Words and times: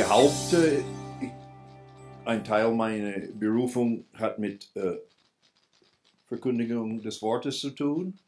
behaupte, 0.00 0.82
ein 2.24 2.42
Teil 2.42 2.72
meiner 2.72 3.18
Berufung 3.34 4.06
hat 4.14 4.38
mit 4.38 4.74
äh, 4.74 4.96
Verkündigung 6.26 7.02
des 7.02 7.20
Wortes 7.20 7.60
zu 7.60 7.68
tun. 7.68 8.18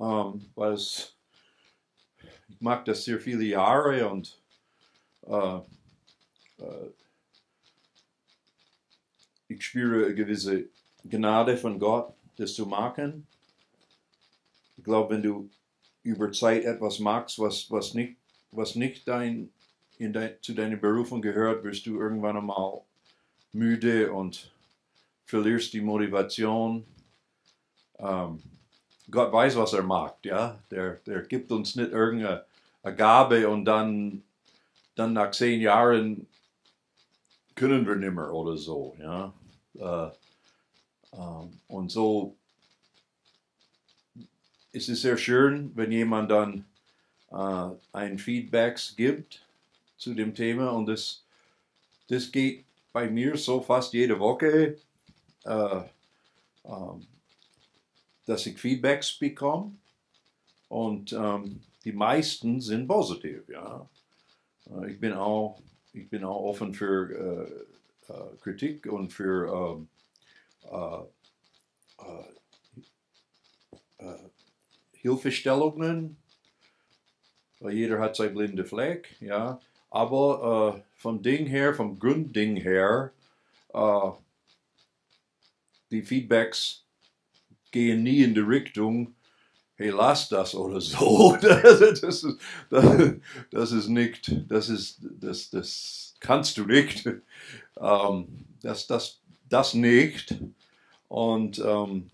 Ähm, 0.00 0.46
weil 0.54 0.76
ich 0.76 1.14
mag 2.58 2.86
das 2.86 3.04
sehr 3.04 3.20
viele 3.20 3.44
Jahre 3.44 4.08
und 4.08 4.40
äh, 5.26 5.56
äh, 5.56 6.90
ich 9.48 9.62
spüre 9.62 10.06
eine 10.06 10.14
gewisse 10.14 10.70
Gnade 11.04 11.58
von 11.58 11.78
Gott, 11.78 12.14
das 12.36 12.54
zu 12.54 12.64
machen. 12.64 13.26
Ich 14.78 14.84
glaube, 14.84 15.16
wenn 15.16 15.22
du 15.22 15.50
über 16.02 16.32
Zeit 16.32 16.64
etwas 16.64 16.98
magst, 16.98 17.38
was, 17.38 17.70
was 17.70 17.92
nicht, 17.92 18.16
was 18.52 18.74
nicht 18.74 19.06
dein, 19.06 19.50
dein, 19.98 20.34
zu 20.40 20.54
deiner 20.54 20.76
Berufung 20.76 21.22
gehört, 21.22 21.64
wirst 21.64 21.86
du 21.86 21.98
irgendwann 21.98 22.36
einmal 22.36 22.80
müde 23.52 24.12
und 24.12 24.52
verlierst 25.24 25.72
die 25.72 25.80
Motivation. 25.80 26.84
Ähm, 27.98 28.42
Gott 29.10 29.32
weiß, 29.32 29.56
was 29.56 29.72
er 29.72 29.82
mag, 29.82 30.16
ja. 30.24 30.58
Der, 30.70 30.94
der 31.06 31.22
gibt 31.22 31.50
uns 31.52 31.76
nicht 31.76 31.92
irgendeine 31.92 32.44
Gabe 32.96 33.48
und 33.48 33.64
dann, 33.64 34.22
dann 34.94 35.12
nach 35.12 35.30
zehn 35.30 35.60
Jahren 35.60 36.26
können 37.54 37.86
wir 37.86 37.96
nicht 37.96 38.12
mehr 38.12 38.32
oder 38.32 38.56
so, 38.56 38.94
ja. 39.00 39.32
Äh, 39.78 40.06
äh, 41.16 41.48
und 41.68 41.90
so 41.90 42.36
ist 44.72 44.88
es 44.90 45.00
sehr 45.00 45.16
schön, 45.16 45.72
wenn 45.74 45.90
jemand 45.90 46.30
dann 46.30 46.66
äh, 47.30 47.68
ein 47.92 48.18
Feedbacks 48.18 48.94
gibt 48.94 49.45
zu 49.96 50.14
dem 50.14 50.34
Thema 50.34 50.70
und 50.70 50.86
das, 50.86 51.24
das 52.08 52.30
geht 52.30 52.64
bei 52.92 53.08
mir 53.10 53.36
so 53.36 53.60
fast 53.60 53.92
jede 53.92 54.18
Woche, 54.18 54.78
äh, 55.44 55.80
ähm, 56.64 57.06
dass 58.26 58.46
ich 58.46 58.58
Feedbacks 58.58 59.18
bekomme 59.18 59.72
und 60.68 61.12
ähm, 61.12 61.60
die 61.84 61.92
meisten 61.92 62.60
sind 62.60 62.88
positiv, 62.88 63.48
ja. 63.48 63.88
Äh, 64.66 64.92
ich 64.92 65.00
bin 65.00 65.12
auch, 65.12 65.60
ich 65.92 66.08
bin 66.10 66.24
auch 66.24 66.42
offen 66.42 66.74
für 66.74 67.10
äh, 68.08 68.12
äh, 68.12 68.36
Kritik 68.40 68.86
und 68.86 69.12
für 69.12 69.78
ähm, 69.78 69.88
äh, 73.98 74.14
Hilfestellungen. 74.92 76.16
Jeder 77.60 78.00
hat 78.00 78.16
sein 78.16 78.34
blinde 78.34 78.64
Fleck, 78.64 79.16
ja. 79.20 79.60
Aber 79.90 80.76
äh, 80.76 80.82
vom 80.96 81.22
Ding 81.22 81.46
her, 81.46 81.74
vom 81.74 81.98
Grundding 81.98 82.56
her, 82.56 83.12
äh, 83.72 84.10
die 85.90 86.02
Feedbacks 86.02 86.84
gehen 87.70 88.02
nie 88.02 88.22
in 88.22 88.34
die 88.34 88.40
Richtung, 88.40 89.14
hey, 89.76 89.90
lass 89.90 90.28
das 90.28 90.54
oder 90.54 90.80
so. 90.80 91.36
Das, 91.40 91.80
ist, 91.80 92.38
das, 92.70 93.12
das 93.50 93.72
ist 93.72 93.88
nicht, 93.88 94.32
das 94.48 94.68
ist, 94.68 94.98
das, 95.20 95.50
das 95.50 96.14
kannst 96.20 96.58
du 96.58 96.64
nicht. 96.64 97.08
Ähm, 97.78 98.46
das, 98.62 98.86
das, 98.86 99.20
das 99.48 99.74
nicht. 99.74 100.34
Und 101.08 101.58
ähm, 101.64 102.10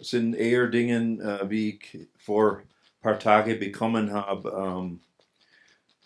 sind 0.00 0.34
eher 0.34 0.66
Dinge, 0.68 1.22
äh, 1.22 1.50
wie 1.50 1.70
ich 1.70 2.08
vor 2.16 2.58
ein 2.58 2.66
paar 3.00 3.18
Tagen 3.18 3.58
bekommen 3.58 4.12
habe. 4.12 4.50
Ähm, 4.50 5.00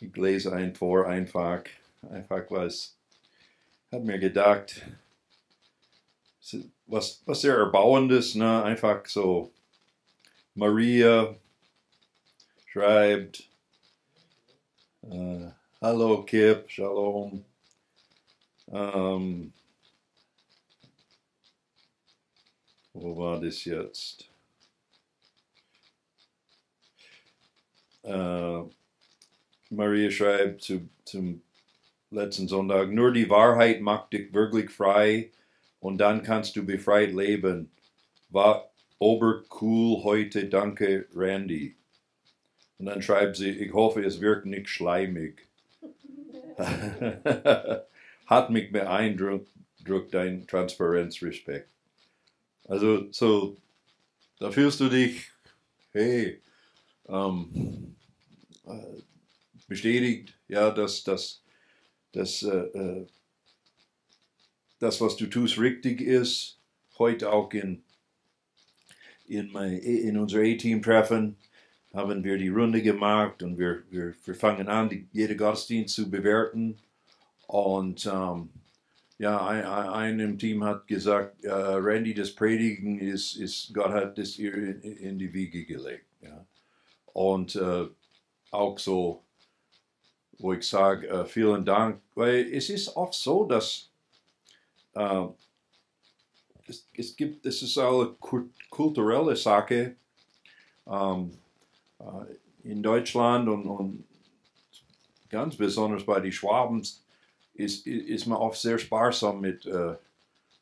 ich 0.00 0.16
lese 0.16 0.52
ein 0.52 0.74
vor, 0.74 1.06
einfach, 1.06 1.62
einfach 2.10 2.50
was, 2.50 2.96
habe 3.92 4.04
mir 4.04 4.18
gedacht, 4.18 4.82
was, 6.86 7.22
was 7.26 7.40
sehr 7.40 7.56
erbauendes, 7.56 8.34
ne? 8.34 8.62
einfach 8.62 9.06
so, 9.06 9.52
Maria 10.54 11.34
schreibt, 12.66 13.48
äh, 15.02 15.50
Hallo 15.80 16.22
Kip, 16.24 16.70
Shalom. 16.70 17.44
Ähm, 18.68 19.52
wo 22.92 23.16
war 23.16 23.40
das 23.40 23.64
jetzt? 23.64 24.28
Äh, 28.02 28.62
Maria 29.70 30.10
schreibt 30.10 30.62
zu, 30.62 30.88
zum 31.04 31.42
letzten 32.10 32.48
Sonntag, 32.48 32.90
nur 32.90 33.12
die 33.12 33.30
Wahrheit 33.30 33.80
macht 33.80 34.12
dich 34.12 34.34
wirklich 34.34 34.70
frei 34.70 35.30
und 35.78 35.98
dann 35.98 36.22
kannst 36.22 36.56
du 36.56 36.64
befreit 36.64 37.12
leben. 37.12 37.70
War 38.28 38.70
obercool 38.98 40.02
heute, 40.04 40.46
danke 40.46 41.06
Randy. 41.14 41.76
Und 42.78 42.86
dann 42.86 43.02
schreibt 43.02 43.36
sie, 43.36 43.50
ich 43.50 43.72
hoffe, 43.72 44.02
es 44.02 44.20
wirkt 44.20 44.46
nicht 44.46 44.68
schleimig. 44.68 45.46
Hat 48.26 48.50
mich 48.50 48.72
beeindruckt, 48.72 49.48
dein 50.12 50.46
Transparenzrespekt. 50.46 51.68
Also, 52.68 53.10
so, 53.10 53.56
da 54.38 54.50
fühlst 54.50 54.80
du 54.80 54.88
dich, 54.88 55.30
hey, 55.92 56.40
ähm, 57.08 57.96
äh, 58.66 59.02
bestätigt, 59.70 60.36
ja, 60.48 60.72
dass, 60.72 61.04
dass, 61.04 61.42
dass 62.10 62.42
äh, 62.42 62.56
äh, 62.56 63.06
das, 64.80 65.00
was 65.00 65.16
du 65.16 65.26
tust, 65.26 65.58
richtig 65.58 66.00
ist. 66.00 66.58
Heute 66.98 67.32
auch 67.32 67.52
in, 67.52 67.84
in, 69.26 69.52
mein, 69.52 69.78
in 69.78 70.18
unser 70.18 70.40
A-Team-Treffen 70.40 71.36
haben 71.94 72.24
wir 72.24 72.36
die 72.36 72.48
Runde 72.48 72.82
gemacht 72.82 73.44
und 73.44 73.58
wir, 73.58 73.84
wir, 73.90 74.12
wir 74.24 74.34
fangen 74.34 74.66
an, 74.66 74.88
die, 74.88 75.06
jede 75.12 75.36
Gottesdienst 75.36 75.94
zu 75.94 76.10
bewerten. 76.10 76.76
Und 77.46 78.06
ähm, 78.06 78.50
ja, 79.18 79.46
ein, 79.46 79.64
ein, 79.64 80.20
im 80.20 80.38
Team 80.38 80.64
hat 80.64 80.88
gesagt, 80.88 81.44
äh, 81.44 81.50
Randy, 81.52 82.12
das 82.12 82.34
Predigen 82.34 82.98
ist, 82.98 83.36
ist, 83.36 83.72
Gott 83.72 83.92
hat 83.92 84.18
das 84.18 84.36
ihr 84.36 84.52
in, 84.52 84.82
in 84.82 85.18
die 85.18 85.32
Wiege 85.32 85.64
gelegt. 85.64 86.06
Ja. 86.22 86.44
Und 87.12 87.54
äh, 87.54 87.86
auch 88.50 88.78
so 88.80 89.22
wo 90.40 90.52
ich 90.52 90.66
sage, 90.66 91.08
äh, 91.08 91.24
vielen 91.24 91.64
Dank, 91.64 92.00
weil 92.14 92.52
es 92.52 92.70
ist 92.70 92.96
oft 92.96 93.14
so, 93.14 93.44
dass 93.44 93.90
äh, 94.94 95.26
es, 96.66 96.86
es, 96.94 97.16
gibt, 97.16 97.44
es 97.46 97.62
ist 97.62 97.78
eine 97.78 98.14
kulturelle 98.70 99.36
Sache 99.36 99.96
ähm, 100.86 101.32
äh, 101.98 102.70
in 102.70 102.82
Deutschland 102.82 103.48
und, 103.48 103.66
und, 103.66 104.04
ganz 105.28 105.56
besonders 105.56 106.04
bei 106.04 106.18
den 106.18 106.32
Schwaben 106.32 106.82
ist, 107.54 107.86
ist 107.86 108.26
man 108.26 108.38
oft 108.38 108.60
sehr 108.60 108.78
sparsam 108.78 109.40
mit 109.40 109.64
äh, 109.64 109.94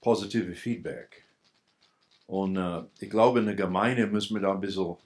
positivem 0.03 0.55
Feedback. 0.55 1.25
Und 2.27 2.57
äh, 2.57 2.83
ich 3.01 3.09
glaube, 3.09 3.39
in 3.39 3.47
der 3.47 3.55
Gemeinde 3.55 4.07
müssen 4.07 4.35
wir 4.35 4.43
da 4.43 4.53
ein 4.53 4.61
bisschen 4.61 4.97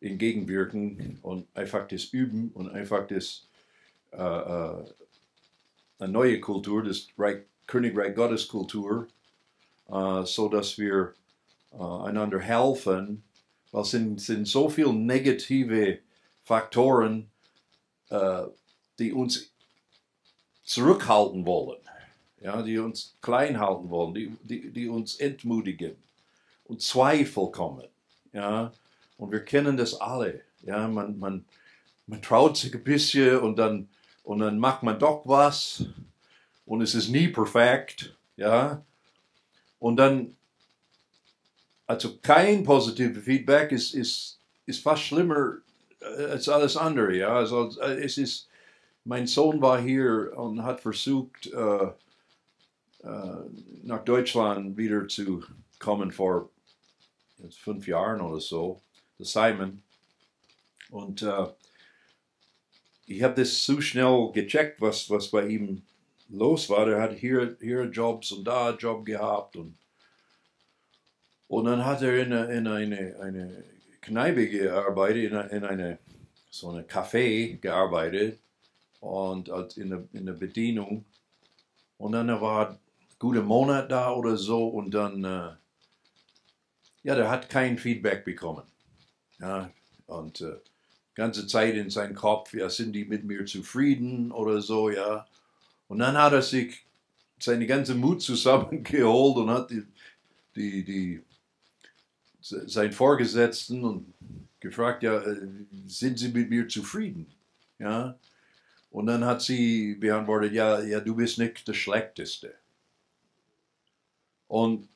entgegenwirken 0.00 1.18
und 1.22 1.48
einfach 1.54 1.88
das 1.88 2.04
üben 2.04 2.52
und 2.54 2.70
einfach 2.70 3.06
das 3.08 3.48
äh, 4.16 4.22
äh, 4.22 4.84
eine 5.98 6.12
neue 6.12 6.40
Kultur, 6.40 6.82
das 6.84 7.06
Reich, 7.18 7.42
Königreich 7.66 8.14
Gottes 8.14 8.48
Kultur, 8.48 9.08
äh, 9.88 10.24
so 10.24 10.48
dass 10.48 10.78
wir 10.78 11.14
einander 11.76 12.38
helfen, 12.38 13.24
weil 13.72 13.82
es 13.82 13.90
sind, 13.90 14.20
sind 14.20 14.46
so 14.46 14.68
viele 14.68 14.92
negative 14.92 15.98
Faktoren, 16.44 17.28
die 19.00 19.12
uns 19.12 19.50
zurückhalten 20.62 21.44
wollen, 21.44 21.80
ja, 22.40 22.62
die 22.62 22.78
uns 22.78 23.16
klein 23.20 23.58
halten 23.58 23.90
wollen, 23.90 24.14
die, 24.14 24.36
die, 24.44 24.70
die 24.70 24.86
uns 24.86 25.16
entmutigen 25.16 25.96
und 26.66 26.80
Zweifel 26.80 27.50
kommen. 27.50 27.88
Ja, 28.32 28.72
und 29.16 29.32
wir 29.32 29.44
kennen 29.44 29.76
das 29.76 30.00
alle. 30.00 30.42
Ja, 30.62 30.86
man, 30.86 31.18
man, 31.18 31.44
man 32.06 32.22
traut 32.22 32.56
sich 32.56 32.72
ein 32.72 32.84
bisschen 32.84 33.38
und 33.38 33.58
dann 33.58 33.88
und 34.24 34.40
dann 34.40 34.58
macht 34.58 34.82
man 34.82 34.98
doch 34.98 35.22
was 35.26 35.84
und 36.66 36.80
es 36.80 36.94
ist 36.94 37.08
nie 37.10 37.28
perfekt, 37.28 38.16
ja. 38.36 38.82
Und 39.78 39.96
dann, 39.96 40.34
also 41.86 42.16
kein 42.22 42.64
positives 42.64 43.22
Feedback 43.22 43.70
ist, 43.70 43.94
ist, 43.94 44.40
ist 44.66 44.82
fast 44.82 45.02
schlimmer 45.02 45.58
äh, 46.00 46.24
als 46.24 46.48
alles 46.48 46.76
andere, 46.76 47.14
ja. 47.14 47.36
Also 47.36 47.70
äh, 47.80 48.02
es 48.02 48.18
ist, 48.18 48.48
mein 49.04 49.26
Sohn 49.26 49.60
war 49.60 49.80
hier 49.80 50.32
und 50.36 50.62
hat 50.62 50.80
versucht, 50.80 51.46
äh, 51.52 51.84
äh, 53.04 53.44
nach 53.82 54.04
Deutschland 54.04 54.78
wieder 54.78 55.06
zu 55.06 55.44
kommen 55.78 56.10
vor 56.10 56.48
fünf 57.50 57.86
Jahren 57.86 58.22
oder 58.22 58.40
so, 58.40 58.80
der 59.18 59.26
Simon. 59.26 59.82
Und 60.88 61.20
äh, 61.20 61.46
ich 63.06 63.22
habe 63.22 63.34
das 63.34 63.62
zu 63.62 63.80
schnell 63.80 64.30
gecheckt, 64.32 64.80
was, 64.80 65.08
was 65.10 65.30
bei 65.30 65.46
ihm 65.46 65.82
los 66.28 66.68
war. 66.70 66.88
Er 66.88 67.02
hat 67.02 67.14
hier, 67.14 67.56
hier 67.60 67.84
Jobs 67.84 68.32
und 68.32 68.44
da 68.44 68.70
Job 68.70 69.04
gehabt 69.04 69.56
und, 69.56 69.76
und 71.48 71.66
dann 71.66 71.84
hat 71.84 72.02
er 72.02 72.22
in, 72.22 72.32
eine, 72.32 72.52
in 72.52 72.66
eine, 72.66 73.16
eine 73.20 73.64
Kneipe 74.00 74.48
gearbeitet, 74.48 75.32
in 75.32 75.56
in 75.56 75.64
eine 75.64 75.98
so 76.54 76.70
eine 76.70 76.82
Café 76.82 77.58
gearbeitet 77.60 78.38
und 79.00 79.48
in 79.76 79.90
der, 79.90 80.04
in 80.12 80.26
der 80.26 80.34
Bedienung. 80.34 81.04
Und 81.98 82.12
dann 82.12 82.28
war 82.40 82.78
ein 83.20 83.44
Monat 83.44 83.90
da 83.90 84.12
oder 84.12 84.36
so 84.36 84.68
und 84.68 84.92
dann, 84.92 85.24
äh, 85.24 85.50
ja, 87.02 87.14
der 87.14 87.28
hat 87.28 87.48
kein 87.48 87.76
Feedback 87.76 88.24
bekommen. 88.24 88.62
Ja, 89.40 89.70
und 90.06 90.42
äh, 90.42 90.60
ganze 91.14 91.46
Zeit 91.46 91.74
in 91.74 91.90
seinem 91.90 92.14
Kopf, 92.14 92.54
ja, 92.54 92.68
sind 92.68 92.92
die 92.92 93.04
mit 93.04 93.24
mir 93.24 93.46
zufrieden 93.46 94.32
oder 94.32 94.60
so, 94.60 94.90
ja. 94.90 95.26
Und 95.88 95.98
dann 95.98 96.16
hat 96.16 96.32
er 96.32 96.42
sich 96.42 96.84
seine 97.38 97.66
ganze 97.66 97.94
Mut 97.94 98.22
zusammengeholt 98.22 99.36
und 99.36 99.50
hat 99.50 99.70
die, 99.70 99.84
die, 100.56 100.84
die, 100.84 101.22
seinen 102.40 102.92
Vorgesetzten 102.92 103.84
und 103.84 104.12
gefragt, 104.60 105.02
ja, 105.02 105.18
äh, 105.20 105.36
sind 105.86 106.18
Sie 106.18 106.28
mit 106.28 106.50
mir 106.50 106.68
zufrieden? 106.68 107.26
Ja. 107.78 108.18
Und 108.90 109.06
dann 109.06 109.24
hat 109.24 109.42
sie 109.42 109.96
beantwortet, 109.96 110.52
ja, 110.52 110.80
ja, 110.80 111.00
du 111.00 111.16
bist 111.16 111.38
nicht 111.38 111.66
der 111.66 111.74
Schlechteste. 111.74 112.54
Und 114.46 114.88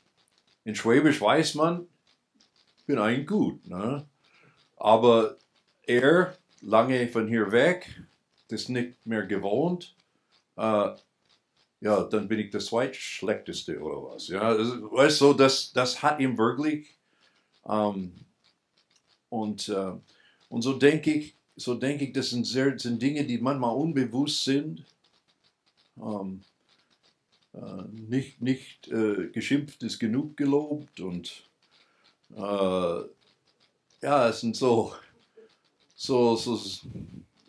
in 0.64 0.76
Schwäbisch 0.76 1.20
weiß 1.20 1.56
man, 1.56 1.88
ich 2.78 2.84
bin 2.84 2.98
eigentlich 2.98 3.26
gut. 3.26 3.66
Ne? 3.66 4.06
Aber 4.76 5.36
er, 5.88 6.36
lange 6.60 7.08
von 7.08 7.28
hier 7.28 7.52
weg, 7.52 8.02
das 8.48 8.68
nicht 8.68 9.06
mehr 9.06 9.26
gewohnt, 9.26 9.94
äh, 10.56 10.90
ja, 11.80 12.02
dann 12.04 12.28
bin 12.28 12.40
ich 12.40 12.50
der 12.50 12.60
zweitschlechteste 12.60 13.80
oder 13.80 14.14
was. 14.14 14.28
Ja, 14.28 14.40
also, 14.42 14.90
weißt 14.92 15.20
du, 15.20 15.32
das, 15.34 15.72
das 15.72 16.02
hat 16.02 16.20
ihm 16.20 16.36
wirklich. 16.38 16.96
Ähm, 17.68 18.12
und, 19.28 19.68
äh, 19.68 19.92
und 20.48 20.62
so 20.62 20.74
denke 20.74 21.12
ich, 21.12 21.34
so 21.56 21.74
denke 21.74 22.04
ich, 22.06 22.12
das 22.12 22.30
sind, 22.30 22.46
sehr, 22.46 22.78
sind 22.78 23.02
Dinge, 23.02 23.24
die 23.24 23.38
manchmal 23.38 23.74
unbewusst 23.74 24.44
sind. 24.44 24.84
Ähm, 25.96 26.42
äh, 27.54 27.82
nicht 27.92 28.40
nicht 28.40 28.88
äh, 28.88 29.28
geschimpft 29.28 29.82
ist 29.82 29.98
genug 29.98 30.36
gelobt 30.36 31.00
und 31.00 31.44
äh, 32.36 33.02
ja, 34.02 34.28
es 34.28 34.40
sind 34.40 34.56
so, 34.56 34.94
so, 35.98 36.36
so 36.36 36.58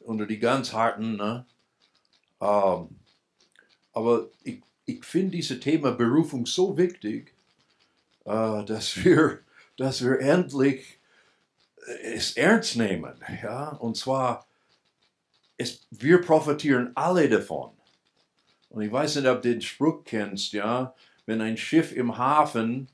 unter 0.04 0.25
die 0.25 0.40
ganz 0.40 0.74
harten. 0.74 1.16
Ne? 1.16 1.46
Ähm, 2.42 2.90
aber 3.94 4.28
ich, 4.44 4.62
ich 4.86 5.06
finde 5.06 5.38
dieses 5.38 5.60
Thema 5.60 5.92
Berufung 5.92 6.48
so 6.48 6.75
wichtig, 6.75 7.34
äh, 8.25 8.66
dass, 8.66 8.98
wir, 9.06 9.40
dass 9.78 10.04
wir 10.04 10.19
endlich 10.19 10.98
es 12.04 12.36
ernst 12.36 12.75
nehmen. 12.75 13.13
Ja? 13.44 13.69
Und 13.69 13.96
zwar, 13.98 14.48
es, 15.57 15.86
wir 15.92 16.19
profitieren 16.19 16.92
alle 16.95 17.30
davon. 17.30 17.72
Und 18.69 18.81
ich 18.81 18.92
weiß 18.92 19.16
nicht, 19.16 19.28
ob 19.28 19.44
du 19.44 19.52
den 19.52 19.62
Spruch 19.62 20.04
kennst, 20.04 20.54
ja, 20.54 20.94
wenn 21.25 21.42
ein 21.42 21.57
Schiff 21.57 21.92
im 21.92 22.18
Hafen 22.18 22.88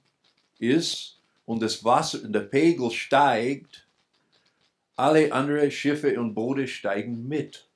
ist 0.60 1.20
und 1.46 1.62
das 1.62 1.84
Wasser, 1.84 2.20
der 2.20 2.42
Pegel 2.42 2.92
steigt, 2.92 3.85
alle 4.96 5.32
anderen 5.32 5.72
Schiffe 5.72 6.20
und 6.20 6.34
Boote 6.34 6.68
steigen 6.68 7.28
mit. 7.28 7.68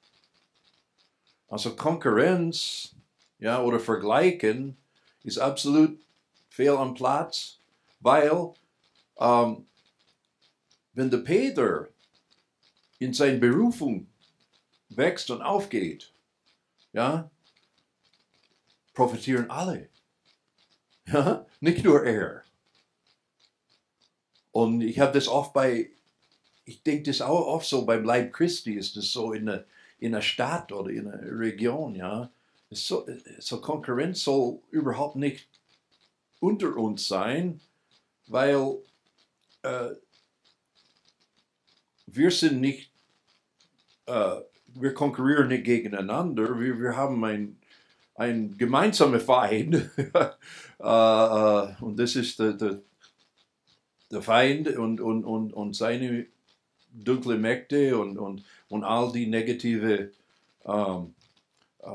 Also 1.48 1.76
Konkurrenz, 1.76 2.96
ja, 3.40 3.62
oder 3.62 3.80
Vergleichen 3.80 4.78
ist 5.24 5.40
absolut 5.40 6.00
fehl 6.50 6.76
am 6.78 6.94
Platz, 6.94 7.60
weil 8.00 8.54
ähm, 9.18 9.66
wenn 10.94 11.10
der 11.10 11.20
Peter 11.20 11.88
in 13.00 13.14
seine 13.14 13.38
Berufung 13.38 14.08
wächst 14.90 15.32
und 15.32 15.42
aufgeht, 15.42 16.12
ja, 16.94 17.30
profitieren 18.94 19.50
alle. 19.50 19.90
Ja, 21.12 21.48
nicht 21.60 21.84
nur 21.84 22.06
er. 22.06 22.44
Und 24.52 24.82
ich 24.82 25.00
habe 25.00 25.12
das 25.12 25.28
oft 25.28 25.54
bei, 25.54 25.90
ich 26.70 26.84
denke 26.84 27.04
das 27.10 27.22
auch 27.22 27.48
oft 27.48 27.68
so 27.68 27.84
beim 27.84 28.04
Leib 28.04 28.32
Christi 28.32 28.74
ist 28.76 28.96
das 28.96 29.12
so 29.12 29.34
in 29.34 29.48
der, 29.48 29.66
in 29.98 30.12
der 30.12 30.22
Stadt 30.22 30.72
oder 30.72 30.92
in 30.92 31.06
der 31.06 31.40
Region, 31.40 31.96
ja. 31.96 32.30
So, 32.70 33.08
so 33.40 33.60
Konkurrenz 33.60 34.24
soll 34.24 34.60
überhaupt 34.70 35.16
nicht 35.16 35.48
unter 36.40 36.78
uns 36.78 37.08
sein, 37.08 37.60
weil 38.28 38.78
äh, 39.64 39.90
wir 42.06 42.30
sind 42.30 42.62
nicht, 42.62 42.92
äh, 44.06 44.36
wir 44.68 44.94
konkurrieren 44.94 45.48
nicht 45.48 45.64
gegeneinander, 45.64 46.60
wir, 46.60 46.80
wir 46.80 46.96
haben 46.96 47.24
ein, 47.26 47.58
ein 48.14 48.56
gemeinsamer 48.56 49.20
Feind 49.20 49.90
äh, 49.98 50.04
äh, 50.80 51.76
und 51.82 51.98
das 51.98 52.16
ist 52.16 52.38
der, 52.38 52.54
der, 52.54 52.84
der 54.12 54.22
Feind 54.22 54.68
und, 54.78 55.02
und, 55.02 55.24
und, 55.24 55.54
und 55.54 55.76
seine 55.76 56.28
dunkle 56.92 57.38
Mächte 57.38 57.98
und, 57.98 58.18
und, 58.18 58.44
und 58.70 58.84
all 58.84 59.12
die 59.12 59.28
negative 59.28 60.12
ähm, 60.66 61.14
äh, 61.80 61.90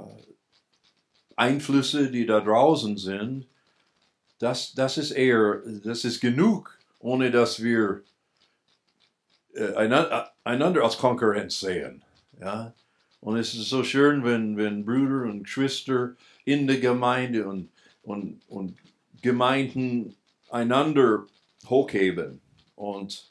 Einflüsse, 1.36 2.10
die 2.10 2.26
da 2.26 2.40
draußen 2.40 2.96
sind, 2.96 3.46
das, 4.38 4.74
das 4.74 4.98
ist 4.98 5.12
eher, 5.12 5.62
das 5.84 6.04
ist 6.04 6.20
genug, 6.20 6.78
ohne 6.98 7.30
dass 7.30 7.62
wir 7.62 8.02
äh, 9.54 9.74
einander 10.44 10.82
als 10.82 10.98
Konkurrenz 10.98 11.60
sehen. 11.60 12.02
Ja? 12.40 12.74
Und 13.20 13.36
es 13.36 13.54
ist 13.54 13.68
so 13.68 13.82
schön, 13.82 14.24
wenn, 14.24 14.56
wenn 14.56 14.84
Brüder 14.84 15.22
und 15.22 15.48
Schwestern 15.48 16.16
in 16.44 16.66
der 16.66 16.78
Gemeinde 16.78 17.46
und, 17.46 17.70
und, 18.02 18.40
und 18.48 18.76
Gemeinden 19.22 20.14
einander 20.50 21.26
hochheben 21.66 22.40
und, 22.76 23.30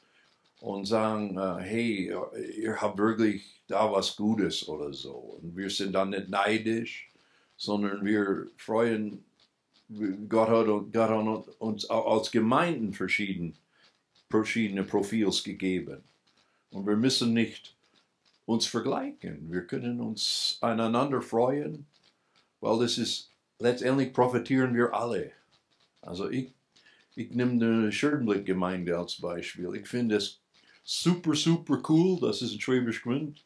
und 0.63 0.86
sagen, 0.86 1.38
uh, 1.38 1.58
hey, 1.58 2.15
ihr 2.55 2.82
habt 2.82 2.98
wirklich 2.98 3.62
da 3.67 3.91
was 3.91 4.15
Gutes 4.15 4.65
oder 4.70 4.93
so. 4.93 5.12
Und 5.12 5.58
wir 5.58 5.70
sind 5.70 5.91
dann 5.91 6.12
nicht 6.12 6.29
neidisch, 6.29 7.12
sondern 7.58 8.05
wir 8.05 8.48
freuen, 8.55 9.25
Gott 10.29 10.48
hat, 10.48 10.67
Gott 10.93 11.10
hat 11.10 11.60
uns 11.60 11.89
als 11.89 12.32
Gemeinden 12.32 12.93
verschieden, 12.93 13.58
verschiedene 14.29 14.86
Profils 14.86 15.43
gegeben. 15.43 16.01
Und 16.72 16.88
wir 16.88 16.96
müssen 16.96 17.34
nicht 17.34 17.75
uns 18.46 18.65
vergleichen. 18.65 19.51
Wir 19.51 19.67
können 19.67 20.00
uns 20.00 20.60
aneinander 20.62 21.22
freuen, 21.22 21.86
weil 22.62 22.79
das 22.79 22.98
ist, 22.98 23.29
letztendlich 23.60 24.13
profitieren 24.13 24.74
wir 24.74 24.93
alle. 24.93 25.34
Also 26.00 26.29
ich, 26.29 26.53
ich 27.15 27.32
nehme 27.32 27.60
die 27.60 27.91
Schirnblick-Gemeinde 27.91 28.98
als 28.98 29.20
Beispiel. 29.20 29.75
Ich 29.75 29.89
finde 29.89 30.15
es 30.15 30.39
super, 30.84 31.36
super 31.36 31.82
cool, 31.88 32.20
dass 32.20 32.42
es 32.42 32.54
in 32.54 32.62
Schwäbisch 32.62 33.04
Gmünd 33.04 33.44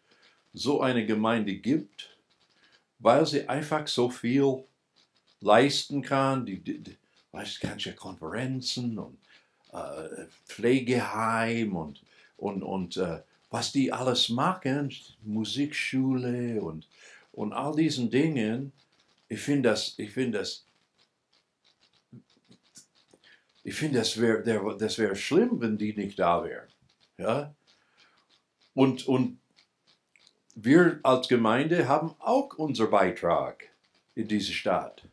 so 0.54 0.82
eine 0.82 1.06
Gemeinde 1.06 1.56
gibt, 1.56 2.10
weil 3.00 3.26
sie 3.26 3.48
einfach 3.48 3.88
so 3.88 4.10
viel 4.10 4.64
leisten 5.42 6.02
kann. 6.02 6.46
Die, 6.46 6.60
die, 6.60 6.80
die 6.80 6.98
kannst 7.62 7.86
ja 7.86 7.94
Konferenzen 7.94 8.98
und 8.98 9.18
äh, 9.72 10.26
Pflegeheim 10.48 11.76
und 11.76 12.02
und, 12.38 12.64
und 12.64 12.98
äh, 12.98 13.22
was 13.50 13.72
die 13.72 13.92
alles 13.92 14.30
machen, 14.30 14.94
Musikschule 15.24 16.62
und, 16.62 16.88
und 17.34 17.54
all 17.54 17.76
diesen 17.76 18.10
Dingen, 18.10 18.72
ich 19.28 19.40
finde 19.40 19.70
das, 19.70 19.96
ich 19.98 20.12
finde 20.12 20.40
das, 20.40 20.64
ich 23.64 23.76
finde, 23.76 24.00
das 24.00 24.18
wäre 24.18 24.78
das 24.78 24.98
wär 24.98 25.16
schlimm, 25.16 25.60
wenn 25.60 25.78
die 25.78 25.94
nicht 25.94 26.18
da 26.20 26.44
wären. 26.44 26.70
Ja? 27.18 27.54
Und, 28.74 29.08
und 29.08 29.40
wir 30.56 31.00
als 31.04 31.28
Gemeinde 31.28 31.88
haben 31.88 32.16
auch 32.20 32.54
unseren 32.58 32.92
Beitrag 32.92 33.70
in 34.16 34.28
diese 34.28 34.54
Stadt, 34.54 35.04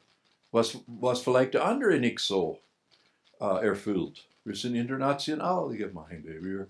was, 0.51 0.79
was 0.87 1.21
vielleicht 1.21 1.55
der 1.55 1.65
andere 1.65 1.99
nicht 1.99 2.21
so 2.21 2.61
äh, 3.41 3.67
erfüllt. 3.67 4.27
Wir 4.45 4.55
sind 4.55 4.75
internationale 4.75 5.77
Gemeinde. 5.77 6.43
Wir, 6.43 6.69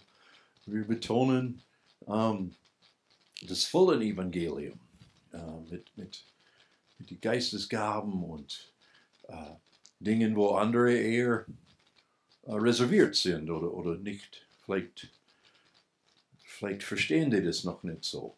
wir 0.66 0.84
betonen 0.86 1.62
ähm, 2.06 2.54
das 3.42 3.64
volle 3.64 4.04
Evangelium 4.04 4.78
äh, 5.32 5.70
mit, 5.70 5.96
mit, 5.96 6.24
mit 6.98 7.10
den 7.10 7.20
Geistesgaben 7.20 8.24
und 8.24 8.72
äh, 9.28 9.54
Dingen, 10.00 10.36
wo 10.36 10.50
andere 10.54 10.94
eher 10.94 11.44
äh, 12.42 12.52
reserviert 12.52 13.16
sind 13.16 13.50
oder, 13.50 13.72
oder 13.72 13.96
nicht. 13.96 14.46
Vielleicht, 14.64 15.10
vielleicht 16.54 16.82
verstehen 16.82 17.30
die 17.30 17.42
das 17.42 17.64
noch 17.64 17.82
nicht 17.82 18.04
so. 18.04 18.36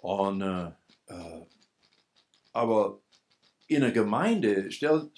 Und, 0.00 0.42
äh, 0.42 0.66
äh, 1.06 1.46
aber 2.52 2.98
in 3.68 3.82
einer 3.82 3.92
Gemeinde, 3.92 4.70
stell, 4.70 5.10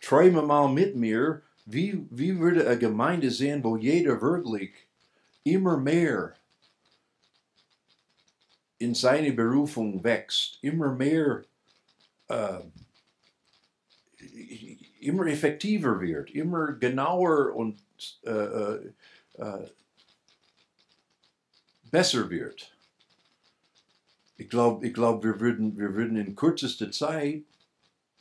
träume 0.00 0.42
mal 0.42 0.68
mit 0.68 0.96
mir, 0.96 1.42
wie, 1.64 2.06
wie 2.10 2.38
würde 2.38 2.66
eine 2.66 2.78
Gemeinde 2.78 3.30
sehen, 3.30 3.62
wo 3.64 3.76
jeder 3.76 4.20
wirklich 4.20 4.72
immer 5.44 5.76
mehr 5.76 6.34
in 8.78 8.94
seine 8.94 9.32
Berufung 9.32 10.02
wächst, 10.04 10.58
immer 10.62 10.92
mehr, 10.92 11.44
äh, 12.28 12.60
immer 15.00 15.26
effektiver 15.26 16.00
wird, 16.00 16.30
immer 16.30 16.72
genauer 16.72 17.54
und 17.54 17.80
äh, 18.24 18.30
äh, 18.30 18.92
äh 19.38 19.66
besser 21.90 22.28
wird. 22.30 22.72
Ich 24.38 24.48
glaube, 24.48 24.86
ich 24.86 24.92
glaub, 24.92 25.24
wir, 25.24 25.40
würden, 25.40 25.78
wir 25.78 25.94
würden 25.94 26.16
in 26.16 26.36
kürzester 26.36 26.90
Zeit 26.90 27.42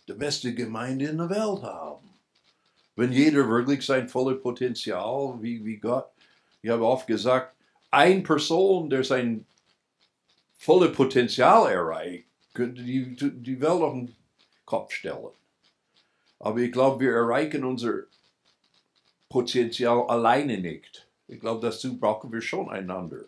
die 0.07 0.13
beste 0.13 0.53
Gemeinde 0.53 1.05
in 1.05 1.17
der 1.17 1.29
Welt 1.29 1.63
haben. 1.63 2.09
Wenn 2.95 3.11
jeder 3.11 3.49
wirklich 3.49 3.85
sein 3.85 4.07
volles 4.07 4.41
Potenzial, 4.41 5.37
wie, 5.41 5.65
wie 5.65 5.77
Gott, 5.77 6.07
ich 6.61 6.69
habe 6.69 6.85
oft 6.85 7.07
gesagt, 7.07 7.53
eine 7.91 8.21
Person, 8.21 8.89
der 8.89 9.03
sein 9.03 9.45
volles 10.57 10.95
Potenzial 10.95 11.69
erreicht, 11.71 12.25
könnte 12.53 12.81
die, 12.81 13.15
die 13.15 13.59
Welt 13.59 13.81
auf 13.81 13.93
den 13.93 14.15
Kopf 14.65 14.93
stellen. 14.93 15.31
Aber 16.39 16.59
ich 16.59 16.71
glaube, 16.71 17.03
wir 17.03 17.13
erreichen 17.13 17.65
unser 17.65 18.03
Potenzial 19.27 20.07
alleine 20.07 20.57
nicht. 20.57 21.07
Ich 21.27 21.39
glaube, 21.39 21.65
dazu 21.65 21.97
brauchen 21.97 22.31
wir 22.31 22.41
schon 22.41 22.69
einander 22.69 23.25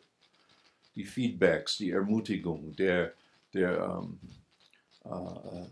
die 0.97 1.05
Feedbacks, 1.05 1.77
die 1.77 1.91
Ermutigung, 1.91 2.75
der, 2.75 3.13
der, 3.53 4.01
ähm, 4.01 4.19
äh, 5.05 5.67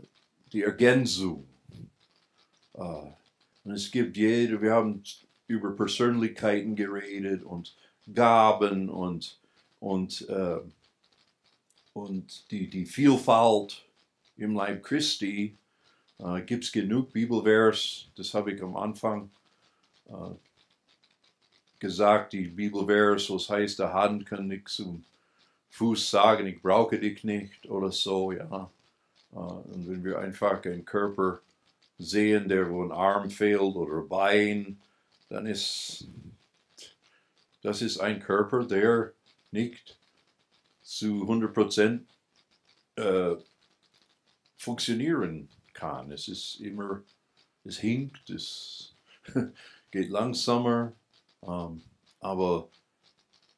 die 0.54 0.62
Ergänzung. 0.62 1.48
Äh, 2.76 2.80
und 3.64 3.72
es 3.72 3.90
gibt 3.90 4.16
jede, 4.16 4.62
wir 4.62 4.74
haben 4.74 5.04
über 5.48 5.76
Persönlichkeiten 5.76 6.76
geredet 6.76 7.44
und 7.44 7.76
Gaben 8.14 8.88
und, 8.90 9.40
und, 9.80 10.30
äh, 10.30 10.60
und 11.94 12.52
die, 12.52 12.70
die 12.70 12.86
Vielfalt 12.86 13.84
im 14.38 14.54
Leib 14.54 14.84
Christi. 14.84 15.58
Äh, 16.20 16.42
gibt 16.44 16.66
es 16.66 16.72
genug 16.72 17.12
Bibelvers, 17.12 18.08
das 18.16 18.32
habe 18.36 18.54
ich 18.54 18.62
am 18.62 18.78
Anfang 18.78 19.32
äh, 20.08 20.36
gesagt, 21.80 22.34
die 22.34 22.48
Bibelvers, 22.48 23.28
was 23.32 23.50
heißt, 23.50 23.80
der 23.80 23.92
Hand 23.92 24.28
kann 24.28 24.48
nicht 24.48 24.70
zum 24.70 25.04
Fuß 25.76 26.10
sagen, 26.10 26.48
ich 26.48 26.62
brauche 26.62 26.98
dich 26.98 27.26
nicht 27.26 27.70
oder 27.70 27.92
so, 27.92 28.32
ja. 28.32 28.72
Äh, 29.34 29.36
und 29.36 29.90
wenn 29.90 30.04
wir 30.06 30.20
einfach 30.20 30.64
einen 30.64 30.86
Körper 30.86 31.42
sehen, 31.98 32.48
der 32.48 32.70
wo 32.70 32.82
ein 32.82 32.94
Arm 32.94 33.30
fehlt 33.30 33.60
oder 33.60 34.02
Bein, 34.08 34.82
dann 35.28 35.46
ist 35.46 36.08
das 37.62 37.82
ist 37.82 37.98
ein 37.98 38.22
Körper, 38.22 38.64
der 38.64 39.12
nicht 39.52 39.98
zu 40.82 41.24
100% 41.24 42.02
äh, 42.96 43.36
funktionieren 44.56 45.50
kann. 45.74 46.10
Es 46.12 46.30
ist 46.30 46.62
immer, 46.62 47.04
es 47.66 47.80
hinkt, 47.80 48.30
es 48.30 48.96
geht 49.92 50.10
langsamer, 50.10 50.94
ähm, 51.42 51.82
aber 52.22 52.70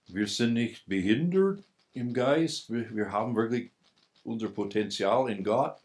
wir 0.07 0.25
sind 0.25 0.53
nicht 0.53 0.87
behindert 0.87 1.63
im 1.97 2.13
Geist. 2.13 2.71
Wir, 2.71 2.95
wir 2.95 3.11
haben 3.11 3.35
wirklich 3.35 3.71
unser 4.23 4.49
Potenzial 4.49 5.29
in 5.29 5.43
Gott. 5.43 5.77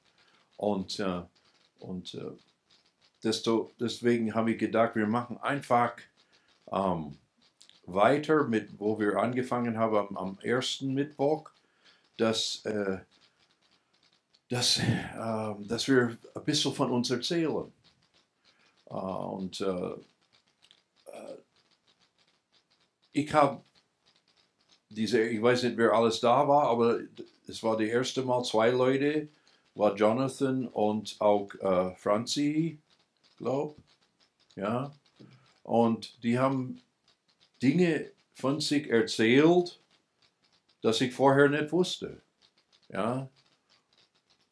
Und, 0.57 1.01
äh, 1.01 1.23
und 1.81 2.15
äh, 2.15 2.31
desto, 3.23 3.73
deswegen 3.81 4.35
habe 4.35 4.53
ich 4.53 4.59
gedacht, 4.59 4.95
wir 4.95 5.07
machen 5.07 5.39
einfach 5.39 5.95
ähm, 6.71 7.19
weiter 7.87 8.45
mit, 8.45 8.79
wo 8.79 8.99
wir 8.99 9.17
angefangen 9.17 9.79
haben 9.79 9.97
am, 9.97 10.17
am 10.17 10.39
ersten 10.41 10.95
Mittwoch, 10.95 11.51
dass, 12.17 12.65
äh, 12.65 12.99
dass, 14.49 14.79
äh, 14.79 15.55
dass 15.67 15.89
wir 15.89 16.17
ein 16.35 16.45
bisschen 16.45 16.75
von 16.75 16.91
uns 16.91 17.11
erzählen. 17.11 17.73
Äh, 18.87 18.95
und 18.95 19.61
äh, 19.61 19.91
äh, 21.11 21.37
ich 23.13 23.33
habe 23.33 23.63
diese, 24.95 25.23
ich 25.23 25.43
weiß 25.43 25.63
nicht, 25.65 25.77
wer 25.77 25.93
alles 25.93 26.21
da 26.21 26.47
war, 26.49 26.69
aber 26.69 27.01
es 27.47 27.63
war 27.63 27.77
das 27.77 27.89
erste 27.89 28.23
Mal 28.23 28.43
zwei 28.45 28.71
Leute, 28.71 29.29
war 29.75 29.95
Jonathan 29.97 30.69
und 30.69 31.17
auch 31.21 31.55
äh, 31.61 31.95
Franzi, 31.97 32.79
glaube 33.39 33.77
ja. 34.55 34.93
Und 35.63 36.23
die 36.23 36.39
haben 36.39 36.81
Dinge 37.63 38.11
von 38.35 38.61
sich 38.61 38.89
erzählt, 38.91 39.79
das 40.83 41.01
ich 41.01 41.15
vorher 41.15 41.49
nicht 41.49 41.73
wusste, 41.73 42.21
ja. 42.89 43.29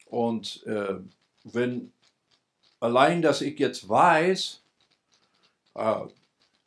Und 0.05 0.65
äh, 0.65 0.95
wenn 1.43 1.91
allein, 2.79 3.21
dass 3.21 3.41
ich 3.41 3.59
jetzt 3.59 3.87
weiß, 3.87 4.61
äh, 5.75 6.01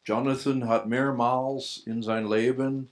Jonathan 0.04 0.68
hat 0.68 0.86
mehrmals 0.86 1.82
in 1.86 2.02
sein 2.02 2.28
Leben 2.28 2.90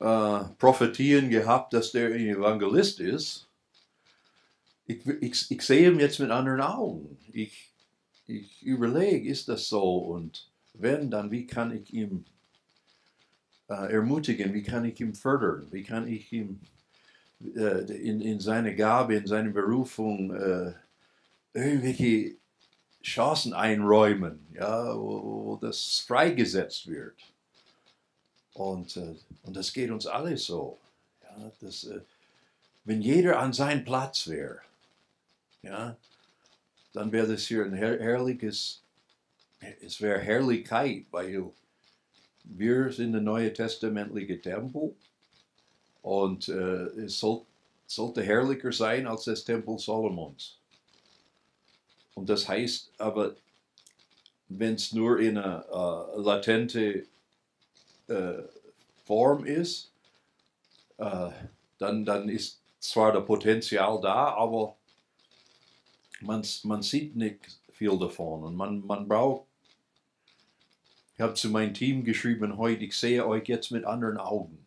äh, 0.00 0.40
Prophetien 0.58 1.30
gehabt, 1.30 1.72
dass 1.72 1.92
der 1.92 2.08
ein 2.08 2.26
Evangelist 2.26 3.00
ist. 3.00 3.48
Ich, 4.86 5.06
ich, 5.06 5.50
ich 5.50 5.62
sehe 5.62 5.90
ihn 5.90 6.00
jetzt 6.00 6.20
mit 6.20 6.30
anderen 6.30 6.60
Augen. 6.60 7.16
Ich, 7.32 7.70
ich 8.26 8.62
überlege, 8.62 9.28
ist 9.28 9.48
das 9.48 9.68
so? 9.68 9.98
Und 9.98 10.50
wenn, 10.74 11.10
dann 11.10 11.30
wie 11.30 11.46
kann 11.46 11.72
ich 11.72 11.92
ihn 11.92 12.26
äh, 13.68 13.92
ermutigen? 13.92 14.52
Wie 14.52 14.62
kann 14.62 14.84
ich 14.84 15.00
ihn 15.00 15.14
fördern? 15.14 15.68
Wie 15.70 15.82
kann 15.82 16.06
ich 16.06 16.32
ihm 16.32 16.60
äh, 17.54 17.84
in, 17.92 18.20
in 18.20 18.40
seine 18.40 18.74
Gabe, 18.74 19.14
in 19.16 19.26
seine 19.26 19.50
Berufung 19.50 20.34
äh, 20.34 20.72
irgendwelche 21.52 22.36
Chancen 23.02 23.52
einräumen, 23.52 24.46
ja, 24.54 24.96
wo, 24.96 25.46
wo 25.46 25.56
das 25.56 26.04
freigesetzt 26.06 26.86
wird? 26.88 27.33
Und, 28.54 28.96
äh, 28.96 29.14
und 29.42 29.56
das 29.56 29.72
geht 29.72 29.90
uns 29.90 30.06
alle 30.06 30.36
so. 30.36 30.78
Ja, 31.22 31.52
das, 31.60 31.84
äh, 31.84 32.00
wenn 32.84 33.02
jeder 33.02 33.38
an 33.38 33.52
seinem 33.52 33.84
Platz 33.84 34.28
wäre, 34.28 34.60
ja, 35.62 35.96
dann 36.92 37.10
wäre 37.10 37.26
das 37.26 37.46
hier 37.46 37.64
ein 37.64 37.74
her 37.74 37.98
herrliches, 38.00 38.82
es 39.80 40.00
wäre 40.00 40.20
Herrlichkeit, 40.20 41.06
weil 41.10 41.50
wir 42.44 42.92
sind 42.92 43.12
der 43.12 43.22
neue 43.22 43.52
testamentliche 43.52 44.40
Tempel 44.40 44.94
und 46.02 46.48
äh, 46.48 46.84
es 47.00 47.18
soll, 47.18 47.42
sollte 47.86 48.22
herrlicher 48.22 48.70
sein 48.70 49.06
als 49.06 49.24
das 49.24 49.44
Tempel 49.44 49.78
Solomons. 49.78 50.58
Und 52.14 52.28
das 52.28 52.46
heißt 52.46 52.92
aber, 52.98 53.34
wenn 54.48 54.74
es 54.74 54.92
nur 54.92 55.18
in 55.18 55.38
einer 55.38 55.64
uh, 56.16 56.20
latente 56.20 57.06
äh, 58.08 58.42
Form 59.04 59.44
ist, 59.44 59.92
äh, 60.98 61.30
dann, 61.78 62.04
dann 62.04 62.28
ist 62.28 62.60
zwar 62.80 63.12
das 63.12 63.26
Potenzial 63.26 64.00
da, 64.00 64.34
aber 64.34 64.76
man, 66.20 66.44
man 66.64 66.82
sieht 66.82 67.16
nicht 67.16 67.58
viel 67.72 67.98
davon 67.98 68.44
und 68.44 68.56
man, 68.56 68.86
man 68.86 69.08
braucht, 69.08 69.46
ich 71.14 71.20
habe 71.20 71.34
zu 71.34 71.48
meinem 71.50 71.74
Team 71.74 72.04
geschrieben 72.04 72.56
heute, 72.56 72.84
ich 72.84 72.96
sehe 72.96 73.26
euch 73.26 73.46
jetzt 73.48 73.70
mit 73.70 73.84
anderen 73.84 74.18
Augen. 74.18 74.64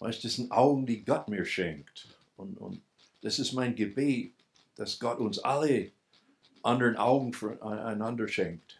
Weißt, 0.00 0.24
das 0.24 0.34
sind 0.34 0.50
Augen, 0.50 0.84
die 0.84 1.04
Gott 1.04 1.28
mir 1.28 1.44
schenkt. 1.44 2.08
Und, 2.36 2.58
und 2.58 2.82
das 3.22 3.38
ist 3.38 3.52
mein 3.52 3.74
Gebet, 3.76 4.32
dass 4.76 4.98
Gott 4.98 5.18
uns 5.18 5.38
alle 5.38 5.92
anderen 6.62 6.96
Augen 6.96 7.32
voneinander 7.32 8.26
schenkt. 8.26 8.78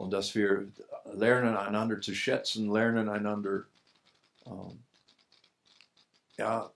Und 0.00 0.12
dass 0.12 0.34
wir 0.34 0.66
lernen 1.12 1.54
einander 1.58 2.00
zu 2.00 2.14
schätzen, 2.14 2.72
lernen 2.72 3.10
einander, 3.10 3.64
ähm, 4.46 4.82
ja, 6.38 6.72